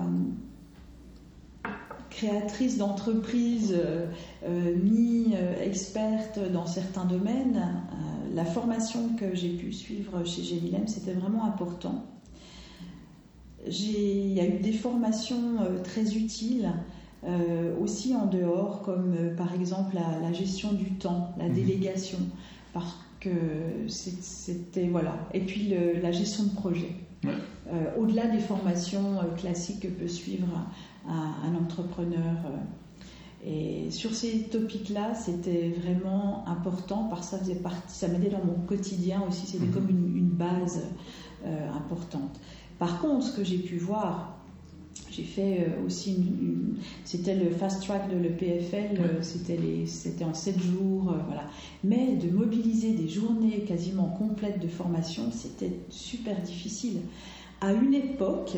[1.65, 1.71] euh,
[2.11, 7.83] créatrice d'entreprise euh, ni experte dans certains domaines,
[8.35, 12.05] la formation que j'ai pu suivre chez Génilem, c'était vraiment important
[13.67, 16.71] il y a eu des formations euh, très utiles
[17.25, 21.55] euh, aussi en dehors, comme euh, par exemple la, gestion du temps, la mhm.
[21.55, 22.19] délégation,
[22.73, 23.31] parce que
[23.89, 25.15] c'était voilà.
[25.35, 26.95] Et puis la gestion de projet.
[27.99, 30.49] au-delà des formations classiques que peut suivre
[31.07, 32.37] un, entrepreneur.
[33.45, 38.45] Et sur ces topics-là, c'était vraiment important parce que ça faisait partie, ça m'aidait dans
[38.45, 39.73] mon quotidien aussi, c'était mhm.
[39.73, 40.81] comme une, base
[41.75, 42.41] importante.
[42.81, 44.39] Par contre, ce que j'ai pu voir,
[45.11, 50.33] j'ai fait euh, aussi une, c'était le fast track de l'EPFL, euh, c'était c'était en
[50.33, 51.45] 7 jours, euh, voilà.
[51.85, 57.03] Mais de mobiliser des journées quasiment complètes de formation, c'était super difficile.
[57.61, 58.57] À une époque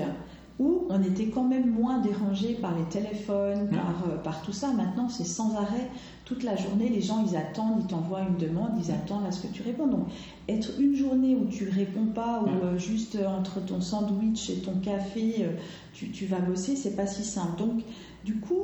[0.61, 4.73] où on était quand même moins dérangé par les téléphones, par, par tout ça.
[4.73, 5.91] Maintenant, c'est sans arrêt
[6.25, 9.47] toute la journée, les gens, ils attendent, ils t'envoient une demande, ils attendent à ce
[9.47, 9.89] que tu réponds.
[9.89, 10.07] Donc,
[10.49, 14.57] être une journée où tu ne réponds pas, ou euh, juste entre ton sandwich et
[14.57, 15.53] ton café, euh,
[15.93, 17.59] tu, vas bosser, c'est pas si simple.
[17.59, 17.83] Donc,
[18.25, 18.63] du coup,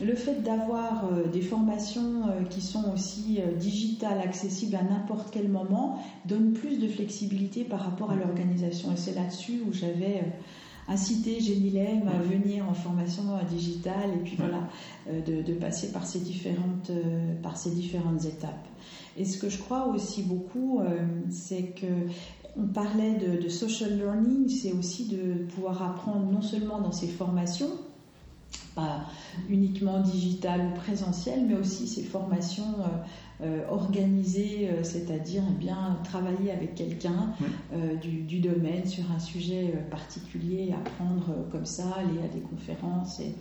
[0.00, 5.98] le fait d'avoir euh, des formations qui sont aussi digitales, accessibles à n'importe quel moment,
[6.26, 8.92] donne plus de flexibilité par rapport à l'organisation.
[8.92, 10.22] Et c'est là-dessus où j'avais
[10.88, 14.68] inciter Génilem à venir en formation digitale et puis voilà,
[15.08, 18.66] euh, de, passer par ces, différentes, euh, par ces différentes étapes.
[19.16, 21.86] Et ce que je crois aussi beaucoup, euh, c'est que
[22.56, 27.70] on parlait de, social learning, c'est aussi de pouvoir apprendre non seulement dans ces formations,
[28.74, 29.06] pas
[29.48, 32.74] uniquement digitales ou présentielles, mais aussi ces formations
[33.40, 37.32] euh, organisé, euh, c'est-à-dire eh bien travailler avec quelqu'un
[37.72, 43.34] euh, du, domaine sur un sujet particulier, apprendre comme ça, aller à des conférences et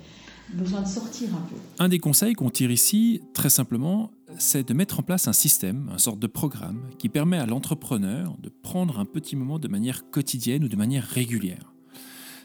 [0.52, 1.56] besoin de sortir un peu.
[1.78, 5.92] Un des conseils qu'on tire ici, très simplement, c'est de mettre en place un système,
[5.94, 10.10] un sorte de programme qui permet à l'entrepreneur de prendre un petit moment de manière
[10.10, 11.72] quotidienne ou de manière régulière.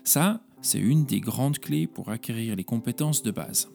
[0.04, 3.68] Ça, c'est une des grandes clés pour acquérir les compétences de base.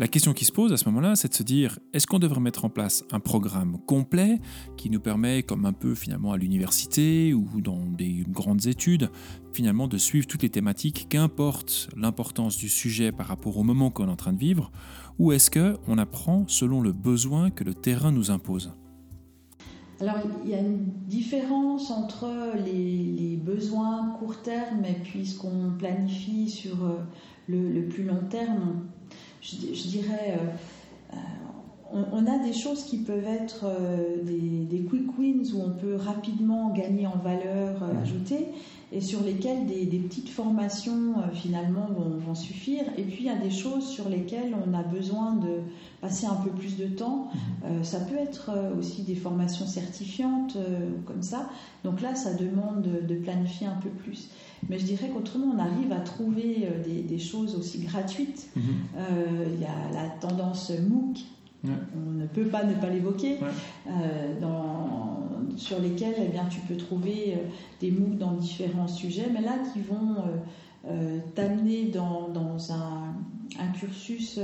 [0.00, 2.38] La question qui se pose à ce moment-là, c'est de se dire, est-ce qu'on devrait
[2.38, 4.38] mettre en place un programme complet
[4.76, 9.10] qui nous permet, comme un peu finalement à l'université ou dans des grandes études,
[9.52, 14.06] finalement de suivre toutes les thématiques, qu'importe l'importance du sujet par rapport au moment qu'on
[14.06, 14.70] est en train de vivre,
[15.18, 18.72] ou est-ce qu'on apprend selon le besoin que le terrain nous impose?
[20.00, 22.28] Alors, il y a une différence entre
[22.64, 26.98] les, besoins court terme et puis ce qu'on planifie sur euh,
[27.48, 28.84] le, plus long terme.
[29.40, 35.54] Je, dirais, euh, euh, on, a des choses qui peuvent être euh, des, quick wins
[35.54, 38.48] où on peut rapidement gagner en valeur ajoutée
[38.92, 41.88] et sur lesquelles des, petites formations finalement
[42.24, 42.84] vont, suffire.
[42.96, 45.60] Et puis il y a des choses sur lesquelles on a besoin de
[46.00, 47.28] passer un peu plus de temps.
[47.64, 47.84] Mhm.
[47.84, 50.56] ça peut être aussi des formations certifiantes
[51.06, 51.50] comme ça.
[51.84, 54.30] Donc là, ça demande de planifier un peu plus.
[54.68, 58.48] Mais je dirais qu'autrement, on arrive à trouver euh, des, choses aussi gratuites.
[58.56, 58.62] Mhm.
[58.96, 61.18] Euh, il y a la tendance MOOC,
[61.64, 63.38] on ne peut pas ne pas l'évoquer,
[63.88, 64.40] euh,
[65.56, 67.36] sur lesquels eh bien, tu peux trouver
[67.80, 70.16] des MOOC dans différents sujets, mais là qui vont
[71.34, 73.14] t'amener dans, un,
[73.58, 74.38] un, cursus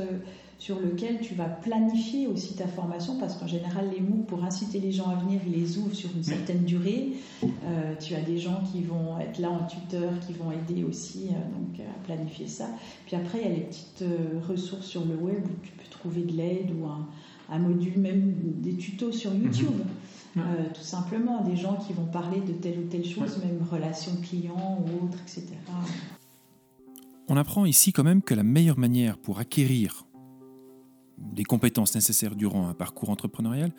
[0.64, 4.80] sur lequel tu vas planifier aussi ta formation, parce qu'en général, les MOOC, pour inciter
[4.80, 7.12] les gens à venir, ils les ouvrent sur une certaine durée.
[7.42, 11.28] Euh, tu as des gens qui vont être là en tuteur, qui vont aider aussi
[11.28, 12.68] euh, donc, à planifier ça.
[13.04, 15.84] Puis après, il y a les petites euh, ressources sur le web où tu peux
[15.90, 19.42] trouver de l'aide ou un, module, même des tutos sur mhm.
[19.42, 19.82] YouTube.
[20.34, 24.78] tout simplement, des gens qui vont parler de telle ou telle chose, même relation client
[24.80, 25.46] ou autre, etc.
[27.28, 30.03] On apprend ici quand même que la meilleure manière pour acquérir
[31.18, 33.72] des compétences nécessaires durant un parcours entrepreneurial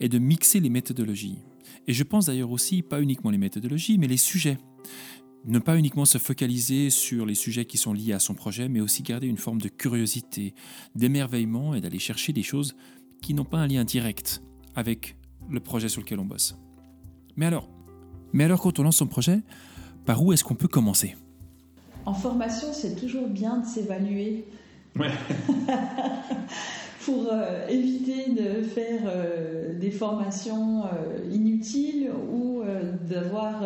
[0.00, 1.38] est de mixer les méthodologies.
[1.86, 4.58] Et je pense d'ailleurs aussi, pas uniquement les méthodologies, mais les sujets.
[5.44, 8.80] Ne pas uniquement se focaliser sur les sujets qui sont liés à son projet, mais
[8.80, 10.54] aussi garder une forme de curiosité,
[10.94, 12.74] d'émerveillement et d'aller chercher des choses
[13.22, 14.42] qui n'ont pas un lien direct
[14.74, 15.16] avec
[15.48, 16.56] le projet sur lequel on bosse.
[17.36, 17.68] Mais alors,
[18.32, 19.40] mais alors quand on lance son projet,
[20.04, 21.16] par où est-ce qu'on peut commencer?
[22.04, 24.44] En formation, c'est toujours bien de s'évaluer
[27.04, 32.62] Pour euh, éviter de faire euh, des formations euh, inutiles ou
[33.08, 33.62] d'avoir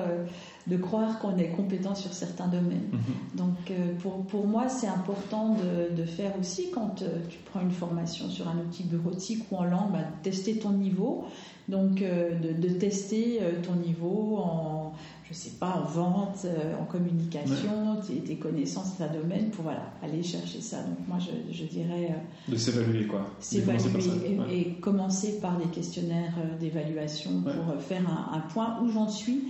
[0.68, 2.88] de croire qu'on est compétent sur certains domaines.
[2.92, 3.36] Mhm.
[3.36, 8.28] Donc pour, pour moi, c'est important de, de, faire aussi, quand tu prends une formation
[8.28, 11.24] sur un outil bureautique ou en langue, bah, tester ton niveau.
[11.68, 14.92] Donc de, de, tester ton niveau en
[15.32, 20.22] je sais pas, en vente, euh, en communication, tes, connaissances, ta domaine, pour voilà, aller
[20.22, 20.82] chercher ça.
[20.82, 22.10] Donc moi, je, dirais...
[22.10, 23.30] Euh, de s'évaluer, quoi.
[23.40, 29.44] S'évaluer et, commencer par des questionnaires euh, d'évaluation pour faire un, point où j'en suis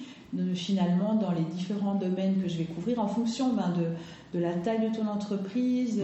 [0.54, 4.54] finalement dans les différents domaines que je vais couvrir en fonction ben, de, de, la
[4.54, 6.00] taille de ton entreprise,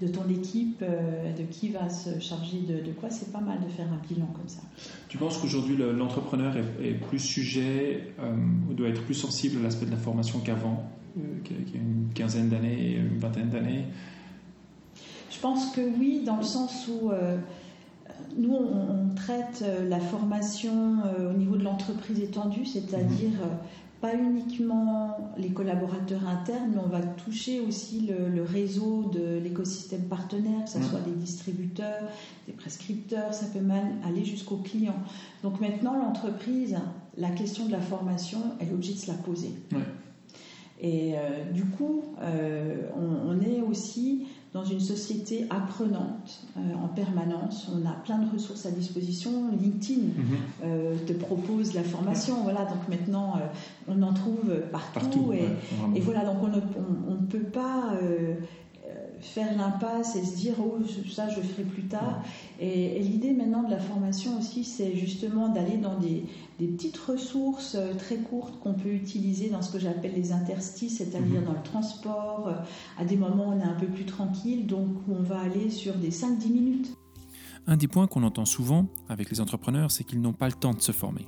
[0.00, 3.10] de ton équipe, euh, de qui va se charger de, quoi.
[3.10, 4.60] C'est pas mal de faire un bilan comme ça.
[5.08, 8.34] Tu penses qu'aujourd'hui l'entrepreneur est, plus sujet euh,
[8.68, 10.84] ou doit être plus sensible à l'aspect de la formation qu'avant,
[11.18, 13.86] euh, qu'il y a une quinzaine d'années, une vingtaine d'années?
[15.30, 17.10] Je pense que oui, dans le sens où
[18.36, 23.42] nous, on, traite euh, la formation euh, au niveau de l'entreprise étendue, c'est-à-dire mhm.
[23.42, 23.54] euh,
[24.00, 30.64] pas uniquement les collaborateurs internes, mais on va toucher aussi le, réseau de l'écosystème partenaire,
[30.64, 30.84] que ce mhm.
[30.84, 32.08] soit des distributeurs,
[32.46, 35.02] des prescripteurs, ça peut même aller jusqu'aux clients.
[35.42, 36.78] Donc maintenant, l'entreprise,
[37.18, 39.50] la question de la formation, elle est obligée de se la poser.
[40.82, 41.12] Et
[41.52, 47.68] du coup, on, on, est aussi dans une société apprenante euh, en permanence.
[47.72, 49.30] On a plein de ressources à disposition.
[49.60, 50.36] LinkedIn mhm.
[50.64, 52.42] euh, te propose la formation.
[52.42, 53.46] Voilà, donc maintenant, euh,
[53.86, 55.32] on en trouve partout.
[55.32, 57.92] et, voilà, donc on ne peut pas
[59.24, 60.78] faire l'impasse et se dire oh
[61.10, 62.22] ça je ferai plus tard.
[62.60, 66.24] Et, l'idée maintenant de la formation aussi, c'est justement d'aller dans des,
[66.58, 71.40] petites ressources euh, très courtes qu'on peut utiliser dans ce que j'appelle les interstices, c'est-à-dire
[71.40, 71.46] mhm.
[71.46, 74.88] dans le transport, euh, à des moments où on est un peu plus tranquille, donc
[75.08, 76.96] on va aller sur des 5-10 minutes.
[77.66, 80.74] Un des points qu'on entend souvent avec les entrepreneurs, c'est qu'ils n'ont pas le temps
[80.74, 81.26] de se former.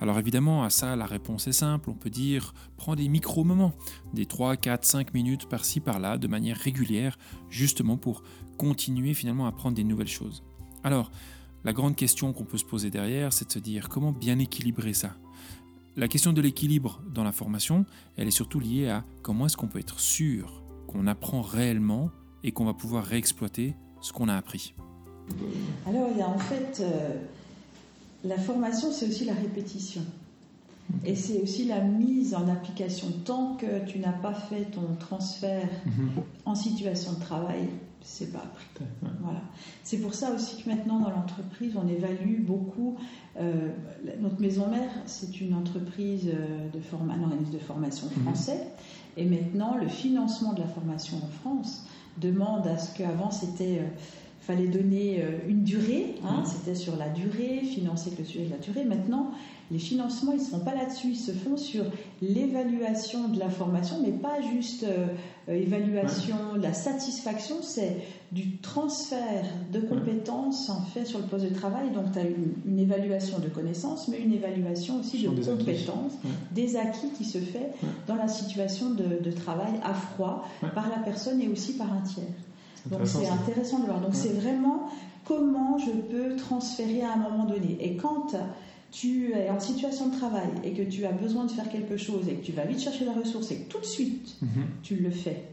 [0.00, 1.90] Alors évidemment, à ça, la réponse est simple.
[1.90, 3.72] On peut dire, prends des micro-moments,
[4.14, 7.18] des 3, 4, 5 minutes par-ci, par-là, de manière régulière,
[7.50, 8.22] justement pour
[8.58, 10.42] continuer finalement à apprendre des nouvelles choses.
[10.84, 11.10] Alors,
[11.64, 14.94] la grande question qu'on peut se poser derrière, c'est de se dire comment bien équilibrer
[14.94, 15.16] ça?
[15.96, 19.66] La question de l'équilibre dans la formation, elle est surtout liée à comment est-ce qu'on
[19.66, 22.10] peut être sûr qu'on apprend réellement
[22.44, 24.74] et qu'on va pouvoir réexploiter ce qu'on a appris.
[25.86, 27.16] Alors, il y a en fait euh,
[28.24, 30.02] la formation, c'est aussi la répétition.
[31.04, 33.08] Et c'est aussi la mise en application.
[33.24, 36.10] Tant que tu n'as pas fait ton transfert mhm.
[36.44, 37.68] en situation de travail,
[38.02, 38.66] c'est pas appris.
[39.20, 39.40] Voilà.
[39.82, 42.96] C'est pour ça aussi que maintenant dans l'entreprise, on évalue beaucoup.
[43.38, 43.70] Euh,
[44.20, 48.22] notre maison mère, c'est une entreprise euh, de un organisme de formation mhm.
[48.22, 48.68] français.
[49.16, 51.84] Et maintenant, le financement de la formation en France
[52.18, 53.88] demande à ce qu'avant c'était euh,
[54.46, 56.46] fallait donner euh, une durée, hein, mmh.
[56.46, 58.84] c'était sur la durée, financer le sujet de la durée.
[58.84, 59.32] Maintenant,
[59.72, 61.84] les financements, ils ne se font pas là-dessus, ils se font sur
[62.22, 65.08] l'évaluation de la formation, mais pas juste euh,
[65.48, 67.96] euh, évaluation de la satisfaction, c'est
[68.30, 71.90] du transfert de compétences en fait sur le poste de travail.
[71.90, 76.12] Donc, tu as une, évaluation de connaissances, mais une évaluation aussi de compétences,
[76.52, 77.72] des acquis qui se fait
[78.06, 82.02] dans la situation de, de travail à froid par la personne et aussi par un
[82.02, 82.24] tiers.
[82.90, 84.00] Donc c'est intéressant de voir.
[84.00, 84.88] Donc c'est vraiment
[85.24, 87.76] comment je peux transférer à un moment donné.
[87.80, 88.34] Et quand
[88.90, 92.28] tu es en situation de travail et que tu as besoin de faire quelque chose
[92.28, 94.66] et que tu vas vite chercher la ressource et que tout de suite mhm.
[94.82, 95.44] tu le fais,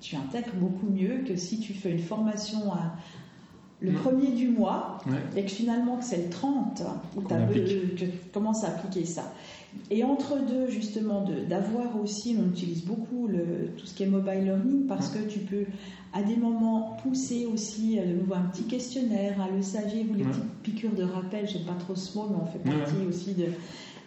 [0.00, 2.96] tu intègres beaucoup mieux que si tu fais une formation à,
[3.82, 4.98] le premier du mois
[5.36, 6.82] et que finalement que c'est le 30
[7.16, 9.32] où tu commences à appliquer ça.
[9.90, 14.44] Et entre deux, justement, d'avoir aussi, on utilise beaucoup le, tout ce qui est mobile
[14.44, 15.66] learning parce que tu peux
[16.14, 20.50] à des moments pousser aussi de nouveau un petit questionnaire, hein, le saviez-vous, les petites
[20.62, 23.46] piqûres de rappel, je pas trop ce mot, mais on fait partie aussi de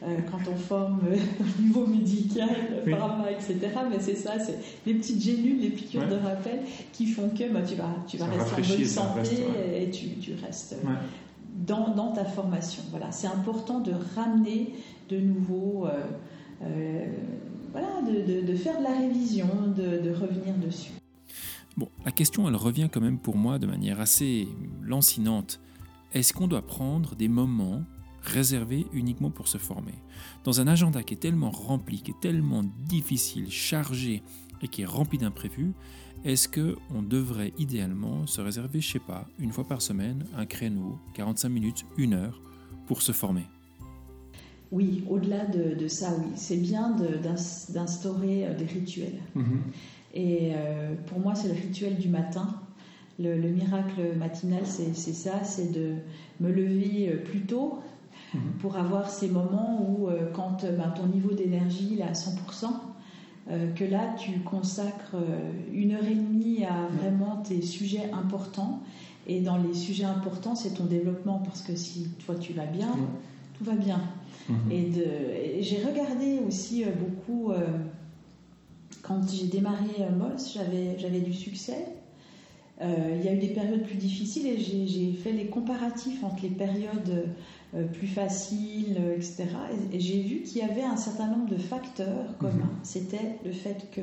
[0.04, 2.50] euh, quand on forme euh, au niveau médical,
[2.88, 3.58] pharma, etc.
[3.90, 6.60] Mais c'est ça, c'est les petites gélules, les piqûres de rappel
[6.92, 9.44] qui font que bah, tu vas, tu vas rester en bonne santé
[9.82, 10.76] et tu, tu restes
[11.56, 12.84] dans, ta formation.
[12.92, 14.74] Voilà, c'est important de ramener
[15.10, 15.88] de nouveau,
[16.62, 17.08] euh,
[17.72, 20.92] voilà, de, faire de la révision, de, revenir dessus.
[21.78, 24.48] Bon, la question, elle revient quand même pour moi de manière assez
[24.82, 25.60] lancinante.
[26.14, 27.84] Est-ce qu'on doit prendre des moments
[28.22, 29.96] réservés uniquement pour se former?
[30.46, 34.24] Dans un agenda qui est tellement rempli, qui est tellement difficile, chargé
[34.62, 35.74] et qui est rempli d'imprévus,
[36.24, 40.46] est-ce que on devrait idéalement se réserver, je sais pas, une fois par semaine, un
[40.46, 42.42] créneau, 45 minutes, une heure,
[42.88, 43.46] pour se former?
[44.72, 46.32] Oui, au-delà de, ça, oui.
[46.36, 46.96] C'est bien
[47.74, 49.22] d'instaurer euh, des rituels.
[49.36, 49.62] Mhm.
[50.14, 52.48] Et euh, pour moi, c'est le rituel du matin.
[53.18, 55.94] Le, miracle matinal, c'est ça, c'est de
[56.42, 57.80] me lever euh, plus tôt
[58.34, 58.42] mhm.
[58.60, 62.68] pour avoir ces moments où, quand ben, ton niveau d'énergie est à 100%,
[63.48, 65.16] que là, tu consacres
[65.72, 66.98] une heure et demie à mhm.
[66.98, 68.82] vraiment tes sujets importants.
[69.28, 72.96] Et dans les sujets importants, c'est ton développement, parce que si toi tu vas bien,
[72.96, 73.08] mhm.
[73.58, 74.02] tout va bien.
[74.72, 74.92] Et,
[75.62, 77.52] j'ai regardé aussi beaucoup
[79.06, 81.86] quand j'ai démarré euh, Moss, j'avais, j'avais du succès.
[82.82, 86.44] Euh, il y a eu des périodes plus difficiles et j'ai, fait les comparatifs entre
[86.44, 87.30] les périodes
[87.94, 89.48] plus facile, etc.
[89.92, 92.66] Et, j'ai vu qu'il y avait un certain nombre de facteurs communs.
[92.66, 92.80] Mhm.
[92.84, 94.02] C'était le fait que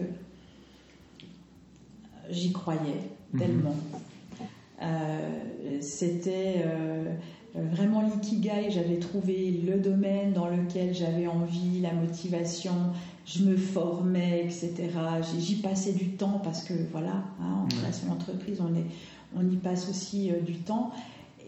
[2.31, 3.41] j'y croyais mhm.
[3.41, 3.77] tellement.
[5.81, 6.65] C'était
[7.55, 12.73] vraiment l'ikigai, j'avais trouvé le domaine dans lequel j'avais envie, la motivation,
[13.27, 14.75] je me formais, etc.
[15.39, 18.73] J'y passais du temps parce que voilà, hein, en création d'entreprise, on,
[19.39, 20.93] on y passe aussi euh, du temps.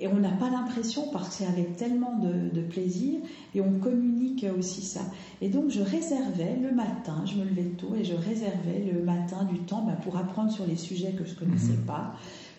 [0.00, 3.20] Et on n'a pas l'impression parce que c'est avec tellement de, plaisir
[3.54, 5.02] et on communique aussi ça.
[5.40, 9.44] Et donc je réservais le matin, je me levais tôt et je réservais le matin
[9.44, 11.86] du temps ben, pour apprendre sur les sujets que je ne connaissais mhm.
[11.86, 12.16] pas,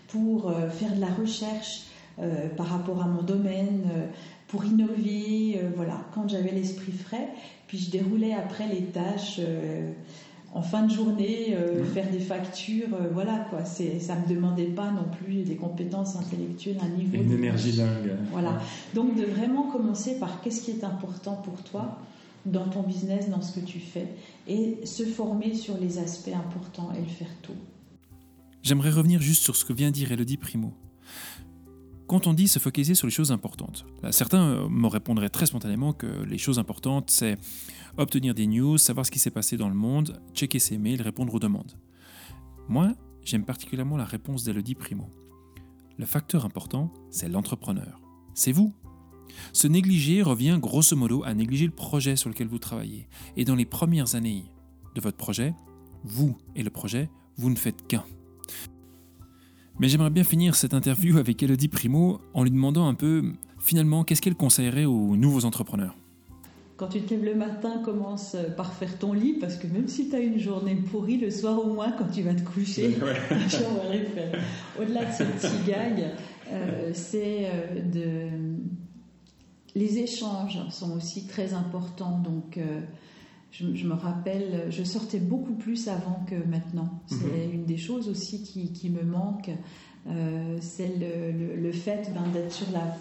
[0.08, 1.82] pour euh, faire de la recherche
[2.20, 3.84] euh, par rapport à mon domaine,
[4.48, 7.28] pour innover, voilà, quand j'avais l'esprit frais.
[7.68, 9.92] Puis je déroulais après les tâches euh,
[10.56, 13.66] en fin de journée, euh, faire des factures, euh, voilà quoi.
[13.66, 17.18] C'est, ça me demandait pas non plus des compétences intellectuelles, un niveau.
[17.18, 18.16] Une énergie dingue.
[18.32, 18.62] Voilà.
[18.94, 22.00] Donc de vraiment commencer par qu'est-ce qui est important pour toi
[22.46, 24.08] dans ton business, dans ce que tu fais,
[24.48, 27.56] et se former sur les aspects importants et le faire tôt.
[28.64, 30.72] J'aimerais revenir juste sur ce que vient dire Elodie Primo.
[32.08, 35.92] Quand on dit se focaliser sur les choses importantes, certains euh, me répondraient très spontanément
[35.92, 37.38] que les choses importantes, c'est
[37.98, 41.34] obtenir des news, savoir ce qui s'est passé dans le monde, checker ses mails, répondre
[41.34, 41.74] aux demandes.
[42.68, 42.94] Moi,
[43.24, 45.10] j'aime particulièrement la réponse d'Elodie Primo.
[45.98, 48.00] Le facteur important, c'est l'entrepreneur.
[48.36, 48.72] C'est vous.
[49.52, 53.08] Se négliger revient grosso modo à négliger le projet sur lequel vous travaillez.
[53.36, 54.46] Et dans les premières années
[54.94, 55.56] de votre projet,
[56.04, 58.06] vous et le projet, vous ne faites qu'un.
[59.78, 64.06] Mais j'aimerais bien finir cette interview avec Elodie Primo en lui demandant un peu, finalement,
[64.06, 65.98] qu'est-ce qu'elle conseillerait aux nouveaux entrepreneurs?
[66.78, 70.10] Quand tu te lèves le matin, commence par faire ton lit, parce que même si
[70.10, 72.98] tu as une journée pourrie, le soir au moins, quand tu vas te coucher,
[74.80, 76.12] Au-delà de ce petit gag,
[76.52, 78.58] euh, c'est euh, de...
[79.74, 82.58] Les échanges sont aussi très importants, donc...
[82.58, 82.80] Euh,
[83.60, 86.90] je, me rappelle, je sortais beaucoup plus avant que maintenant.
[87.08, 87.54] C'est mhm.
[87.54, 89.52] une des choses aussi qui, me manque.
[90.08, 92.96] Euh, c'est le, fait ben, d'être sur la,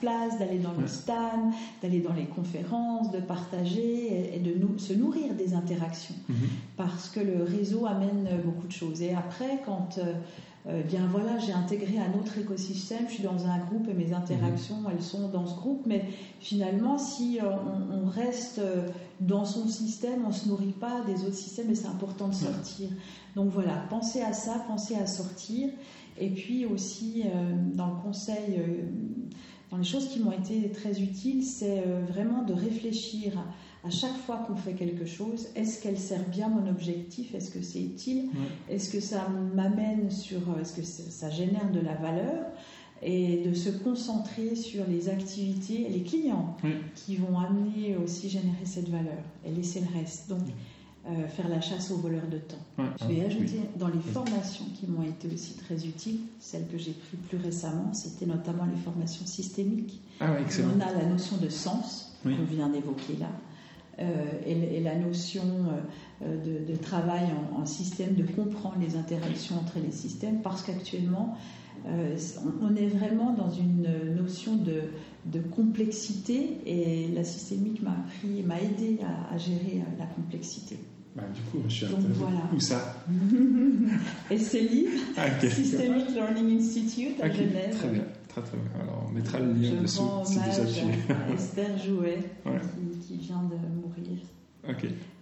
[0.00, 5.34] place, d'aller dans le stand, d'aller dans les conférences, de partager et, de se nourrir
[5.34, 6.14] des interactions.
[6.28, 6.36] Mhm.
[6.76, 9.02] Parce que le réseau amène beaucoup de choses.
[9.02, 10.12] Et après, quand euh,
[10.68, 14.12] euh, bien voilà, j'ai intégré un autre écosystème, je suis dans un groupe et mes
[14.12, 14.90] interactions, mhm.
[14.92, 16.04] elles sont dans ce groupe, mais
[16.40, 17.44] finalement, si euh,
[17.92, 18.88] on, reste euh,
[19.20, 22.34] dans son système, on ne se nourrit pas des autres systèmes et c'est important de
[22.34, 22.88] sortir.
[23.36, 25.68] Donc voilà, pensez à ça, pensez à sortir.
[26.18, 27.24] Et puis aussi,
[27.74, 28.58] dans le conseil,
[29.70, 33.32] dans les choses qui m'ont été très utiles, c'est vraiment de réfléchir
[33.86, 37.34] à chaque fois qu'on fait quelque chose, est-ce qu'elle sert bien mon objectif?
[37.34, 38.30] Est-ce que c'est utile?
[38.68, 40.40] Est-ce que ça m'amène sur.
[40.60, 42.46] Est-ce que ça génère de la valeur?
[43.02, 46.56] Et de se concentrer sur les activités et les clients
[46.94, 50.30] qui vont amener aussi générer cette valeur et laisser le reste.
[50.30, 50.40] Donc,
[51.08, 52.56] euh, faire la chasse aux voleurs de temps.
[53.00, 56.90] Je vais ajouter dans les formations qui m'ont été aussi très utiles, celles que j'ai
[56.90, 60.00] prises plus récemment, c'était notamment les formations systémiques.
[60.18, 63.28] Ah On a la notion de sens qu'on vient d'évoquer là.
[63.98, 64.04] Euh,
[64.44, 65.42] et, la notion
[66.22, 67.24] euh, de, travail
[67.56, 71.36] en, système, de comprendre les interactions entre les systèmes, parce qu'actuellement,
[71.86, 72.14] euh,
[72.60, 77.96] on, est vraiment dans une notion de, complexité et la systémique m'a
[78.44, 78.98] m'a aidé
[79.32, 80.78] à, gérer la complexité.
[81.14, 82.42] Bah, du coup, je suis Donc, voilà.
[82.54, 83.02] Où ça
[84.30, 87.74] Et c'est livre, ah, Systemic Learning Institute à Genève.
[87.78, 88.04] Très bien.
[88.78, 92.18] Alors, on mettra le lien dessous si vous à Esther Jouet,
[93.06, 93.56] qui, vient de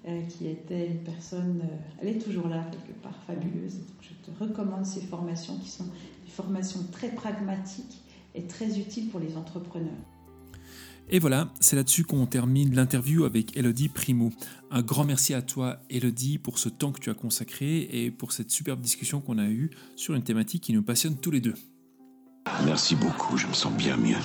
[0.07, 3.79] Euh, qui était une personne, euh, elle est toujours là quelque part, fabuleuse.
[4.03, 8.03] je te recommande ces formations qui sont des formations très pragmatiques
[8.35, 9.93] et très utiles pour les entrepreneurs.
[11.09, 14.31] Et voilà, c'est là-dessus qu'on termine l'interview avec Elodie Primo.
[14.71, 18.33] Un grand merci à toi, Elodie, pour ce temps que tu as consacré et pour
[18.33, 21.55] cette superbe discussion qu'on a eue sur une thématique qui nous passionne tous les deux.
[22.65, 24.17] Merci beaucoup, je me sens bien mieux.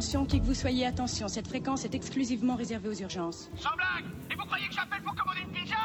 [0.00, 3.50] Attention, qui que vous soyez, attention, cette fréquence est exclusivement réservée aux urgences.
[3.54, 5.76] Sans blague Et vous croyez que j'appelle pour commander une pizza?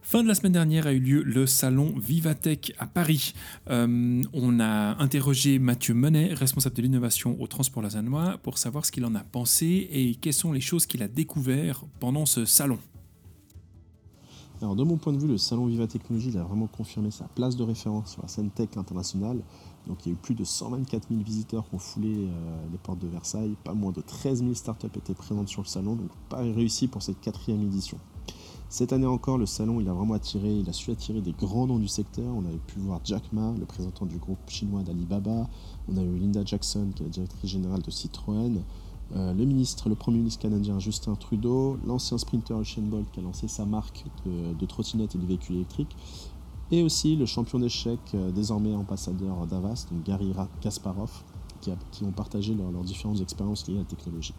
[0.00, 3.32] Fin de la semaine dernière a eu lieu le salon Vivatech à Paris.
[3.68, 8.92] Euh, on a interrogé Mathieu Monet, responsable de l'innovation au transport lausannois, pour savoir ce
[8.92, 12.78] qu'il en a pensé et quelles sont les choses qu'il a découvertes pendant ce salon.
[14.60, 17.56] Alors de mon point de vue, le salon Viva Technologie a vraiment confirmé sa place
[17.56, 19.42] de référence sur la scène tech internationale.
[19.86, 22.78] Donc il y a eu plus de 124 000 visiteurs qui ont foulé euh, les
[22.78, 23.56] portes de Versailles.
[23.64, 27.02] Pas moins de 13 000 startups étaient présentes sur le salon, donc pas réussi pour
[27.02, 27.98] cette quatrième édition.
[28.68, 31.78] Cette année encore, le salon a vraiment attiré, il a su attirer des grands noms
[31.78, 32.34] du secteur.
[32.34, 35.46] On avait pu voir Jack Ma, le présentant du groupe chinois d'Alibaba.
[35.88, 38.62] On a eu Linda Jackson, qui est la directrice générale de Citroën.
[39.14, 43.22] Euh, le ministre, le premier ministre canadien Justin Trudeau, l'ancien sprinter Usain Bolt qui a
[43.22, 45.94] lancé sa marque de, de trottinettes et de véhicules électriques,
[46.72, 51.10] et aussi le champion d'échecs, euh, désormais ambassadeur d'Avast, Gary Kasparov,
[51.60, 54.34] qui, ont partagé leurs différentes expériences liées à la technologie.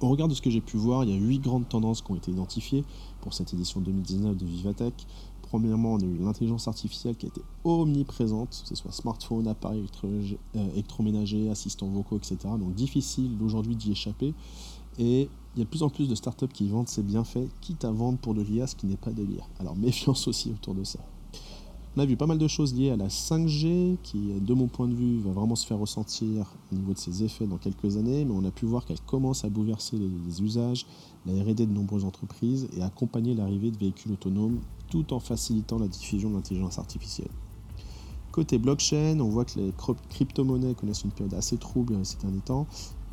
[0.00, 2.12] Au regard de ce que j'ai pu voir, il y a huit grandes tendances qui
[2.12, 2.84] ont été identifiées
[3.22, 4.94] pour cette édition 2019 de Vivatech.
[5.42, 9.86] Premièrement, on a eu l'intelligence artificielle qui a été omniprésente, que ce soit smartphone, appareil
[10.04, 12.36] euh, électroménager, assistants vocaux, etc.
[12.60, 14.34] Donc difficile aujourd'hui d'y échapper.
[14.98, 17.84] Et il y a de plus en plus de startups qui vendent ces bienfaits, quitte
[17.84, 19.44] à vendre pour de l'IA ce qui n'est pas de l'IA.
[19.58, 21.00] Alors méfiance aussi autour de ça.
[21.96, 24.86] On a vu pas mal de choses liées à la 5G qui, de mon point
[24.86, 28.24] de vue, va vraiment se faire ressentir au niveau de ses effets dans quelques années,
[28.24, 30.86] mais on a pu voir qu'elle commence à bouleverser les, usages,
[31.26, 34.60] la RD de nombreuses entreprises et accompagner l'arrivée de véhicules autonomes
[34.90, 37.30] tout en facilitant la diffusion de l'intelligence artificielle.
[38.30, 39.72] Côté blockchain, on voit que les
[40.10, 42.66] crypto-monnaies connaissent une période assez trouble ces derniers temps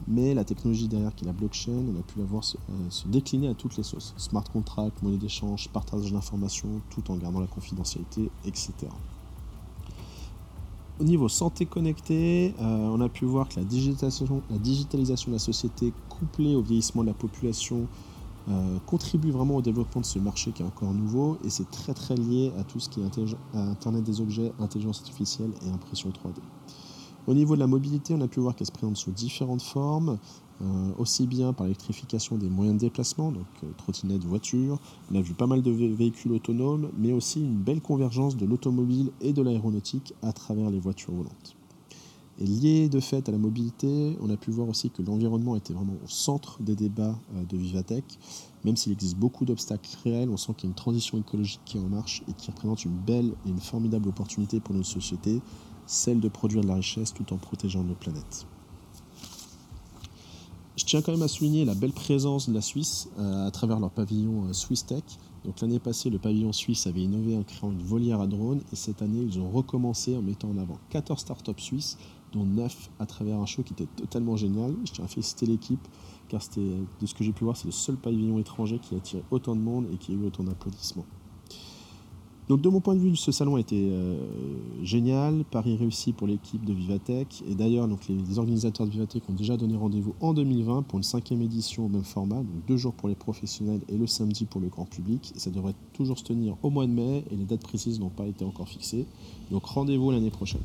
[0.07, 3.07] mais la technologie derrière qui est la blockchain, on a pu la voir euh, se,
[3.07, 4.13] décliner à toutes les sauces.
[4.17, 8.73] Smart contract, monnaie d'échange, partage d'informations, tout en gardant la confidentialité, etc.
[10.99, 15.91] Au niveau santé connectée, euh, on a pu voir que la digitalisation, de la société
[16.07, 17.87] couplée au vieillissement de la population
[18.47, 21.95] euh, contribue vraiment au développement de ce marché qui est encore nouveau et c'est très
[21.95, 23.03] très lié à tout ce qui est
[23.55, 26.39] Internet des objets, intelligence artificielle et impression 3D.
[27.27, 30.19] Au niveau de la mobilité, on a pu voir qu'elle se présente sous différentes formes,
[30.61, 34.79] euh, aussi bien par l'électrification des moyens de déplacement, donc euh, trottinettes, voitures.
[35.11, 39.11] On a vu pas mal de véhicules autonomes, mais aussi une belle convergence de l'automobile
[39.21, 41.55] et de l'aéronautique à travers les voitures volantes.
[42.37, 45.73] Et lié de fait à la mobilité, on a pu voir aussi que l'environnement était
[45.73, 48.05] vraiment au centre des débats euh, de Vivatech.
[48.65, 51.77] Même s'il existe beaucoup d'obstacles réels, on sent qu'il y a une transition écologique qui
[51.77, 55.41] est en marche et qui représente une belle et une formidable opportunité pour notre société
[55.85, 58.45] celle de produire de la richesse tout en protégeant nos planètes.
[60.77, 63.79] Je tiens quand même à souligner la belle présence de la Suisse euh, à travers
[63.79, 65.03] leur pavillon euh, Swiss Tech.
[65.45, 68.75] Donc l'année passée, le pavillon suisse avait innové en créant une volière à drone et
[68.75, 71.97] cette année, ils ont recommencé en mettant en avant 14 startups suisses,
[72.33, 74.75] dont 9 à travers un show qui était totalement génial.
[74.85, 75.87] Je tiens à féliciter l'équipe
[76.29, 76.61] car c'était,
[76.99, 79.55] de ce que j'ai pu voir, c'est le seul pavillon étranger qui a attiré autant
[79.55, 81.05] de monde et qui a eu autant d'applaudissements.
[82.47, 84.17] Donc de mon point de vue, ce salon a été euh,
[84.83, 87.43] génial, Paris réussi pour l'équipe de Vivatech.
[87.49, 91.41] Et d'ailleurs, les, organisateurs de Vivatech ont déjà donné rendez-vous en 2020 pour une cinquième
[91.41, 94.67] édition au même format, donc deux jours pour les professionnels et le samedi pour le
[94.67, 95.33] grand public.
[95.35, 98.27] Ça devrait toujours se tenir au mois de mai et les dates précises n'ont pas
[98.27, 99.07] été encore fixées.
[99.49, 100.61] Donc rendez-vous l'année prochaine.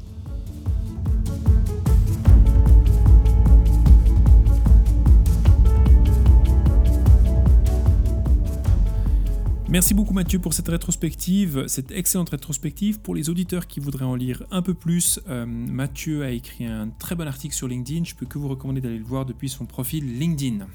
[9.70, 12.98] Merci beaucoup Mathieu pour cette rétrospective, cette excellente rétrospective.
[12.98, 16.88] Pour les auditeurs qui voudraient en lire un peu plus, euh, Mathieu a écrit un
[16.88, 18.02] très bon article sur LinkedIn.
[18.02, 20.66] Je peux que vous recommander d'aller le voir depuis son profil LinkedIn.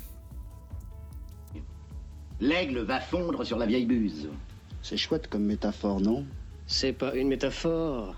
[2.39, 4.29] L'aigle va fondre sur la vieille buse.
[4.81, 6.25] C'est chouette comme métaphore, non?
[6.65, 8.15] C'est pas une métaphore,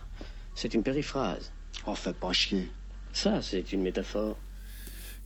[0.53, 1.51] c'est une périphrase.
[1.88, 2.69] Oh, fais pas chier.
[3.13, 4.38] Ça, c'est une métaphore.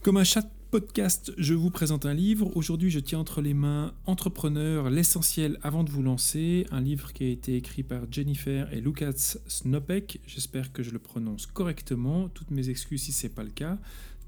[0.00, 2.50] Comme un chat podcast, je vous présente un livre.
[2.56, 7.24] Aujourd'hui, je tiens entre les mains Entrepreneur, l'essentiel avant de vous lancer, un livre qui
[7.24, 10.20] a été écrit par Jennifer et Lucas Snopek.
[10.26, 12.30] J'espère que je le prononce correctement.
[12.30, 13.76] Toutes mes excuses si ce n'est pas le cas.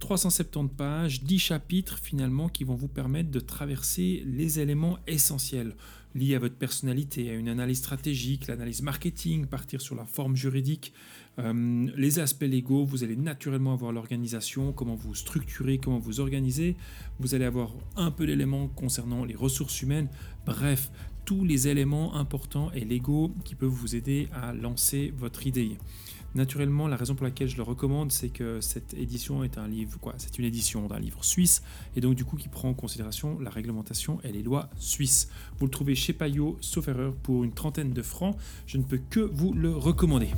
[0.01, 5.74] 370 pages, 10 chapitres finalement qui vont vous permettre de traverser les éléments essentiels
[6.14, 10.92] liés à votre personnalité, à une analyse stratégique, l'analyse marketing, partir sur la forme juridique,
[11.39, 16.76] euh, les aspects légaux, vous allez naturellement avoir l'organisation, comment vous structurez, comment vous organisez.
[17.18, 20.09] Vous allez avoir un peu d'éléments concernant les ressources humaines.
[20.47, 20.91] Bref,
[21.24, 25.76] tous les éléments importants et légaux qui peuvent vous aider à lancer votre idée.
[26.35, 29.99] Naturellement, la raison pour laquelle je le recommande, c'est que cette édition est un livre,
[30.01, 31.62] quoi, c'est une édition d'un livre suisse,
[31.95, 35.28] et donc du coup qui prend en considération la réglementation et les lois suisses.
[35.59, 38.37] Vous le trouvez chez Payot, sauf erreur, pour une trentaine de francs.
[38.66, 40.30] Je ne peux que vous le recommander.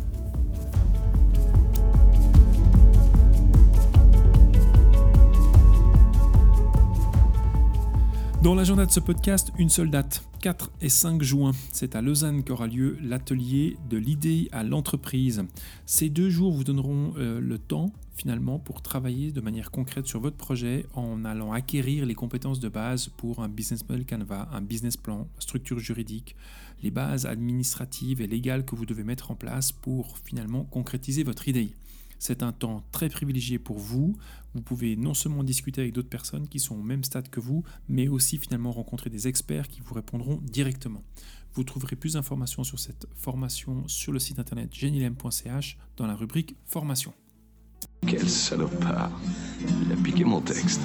[8.47, 11.51] Dans l'agenda de ce podcast, une seule date, 4 et 5 juin.
[11.73, 15.43] C'est à Lausanne qu'aura lieu l'atelier de l'idée à l'entreprise.
[15.85, 20.21] Ces deux jours vous donneront euh, le temps finalement pour travailler de manière concrète sur
[20.21, 24.63] votre projet en allant acquérir les compétences de base pour un business model Canva, un
[24.63, 26.37] business plan, structure juridique,
[26.85, 31.49] les bases administratives et légales que vous devez mettre en place pour finalement concrétiser votre
[31.49, 31.73] idée.
[32.19, 34.17] C'est un temps très privilégié pour vous.
[34.57, 37.63] Vous pouvez non seulement discuter avec d'autres personnes qui sont au même stade que vous,
[37.89, 41.03] mais aussi finalement rencontrer des experts qui vous répondront directement.
[41.53, 46.57] Vous trouverez plus d'informations sur cette formation sur le site internet genilem.ch dans la rubrique
[46.65, 47.13] formation.
[48.07, 49.21] Quel salopard
[49.83, 50.81] Il a piqué mon texte.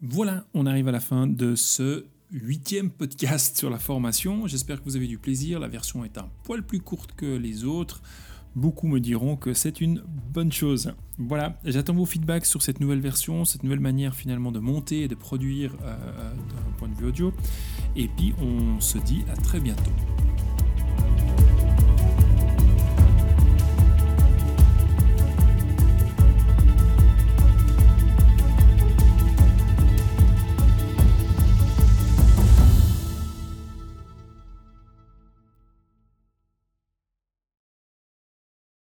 [0.00, 4.46] Voilà, on arrive à la fin de ce huitième podcast sur la formation.
[4.46, 5.60] J'espère que vous avez du plaisir.
[5.60, 8.02] La version est un poil plus courte que les autres.
[8.56, 10.92] Beaucoup me diront que c'est une bonne chose.
[11.18, 15.08] Voilà, j'attends vos feedbacks sur cette nouvelle version, cette nouvelle manière finalement de monter et
[15.08, 15.96] de produire euh,
[16.34, 17.32] d'un point de vue audio.
[17.96, 19.92] Et puis on se dit à très bientôt.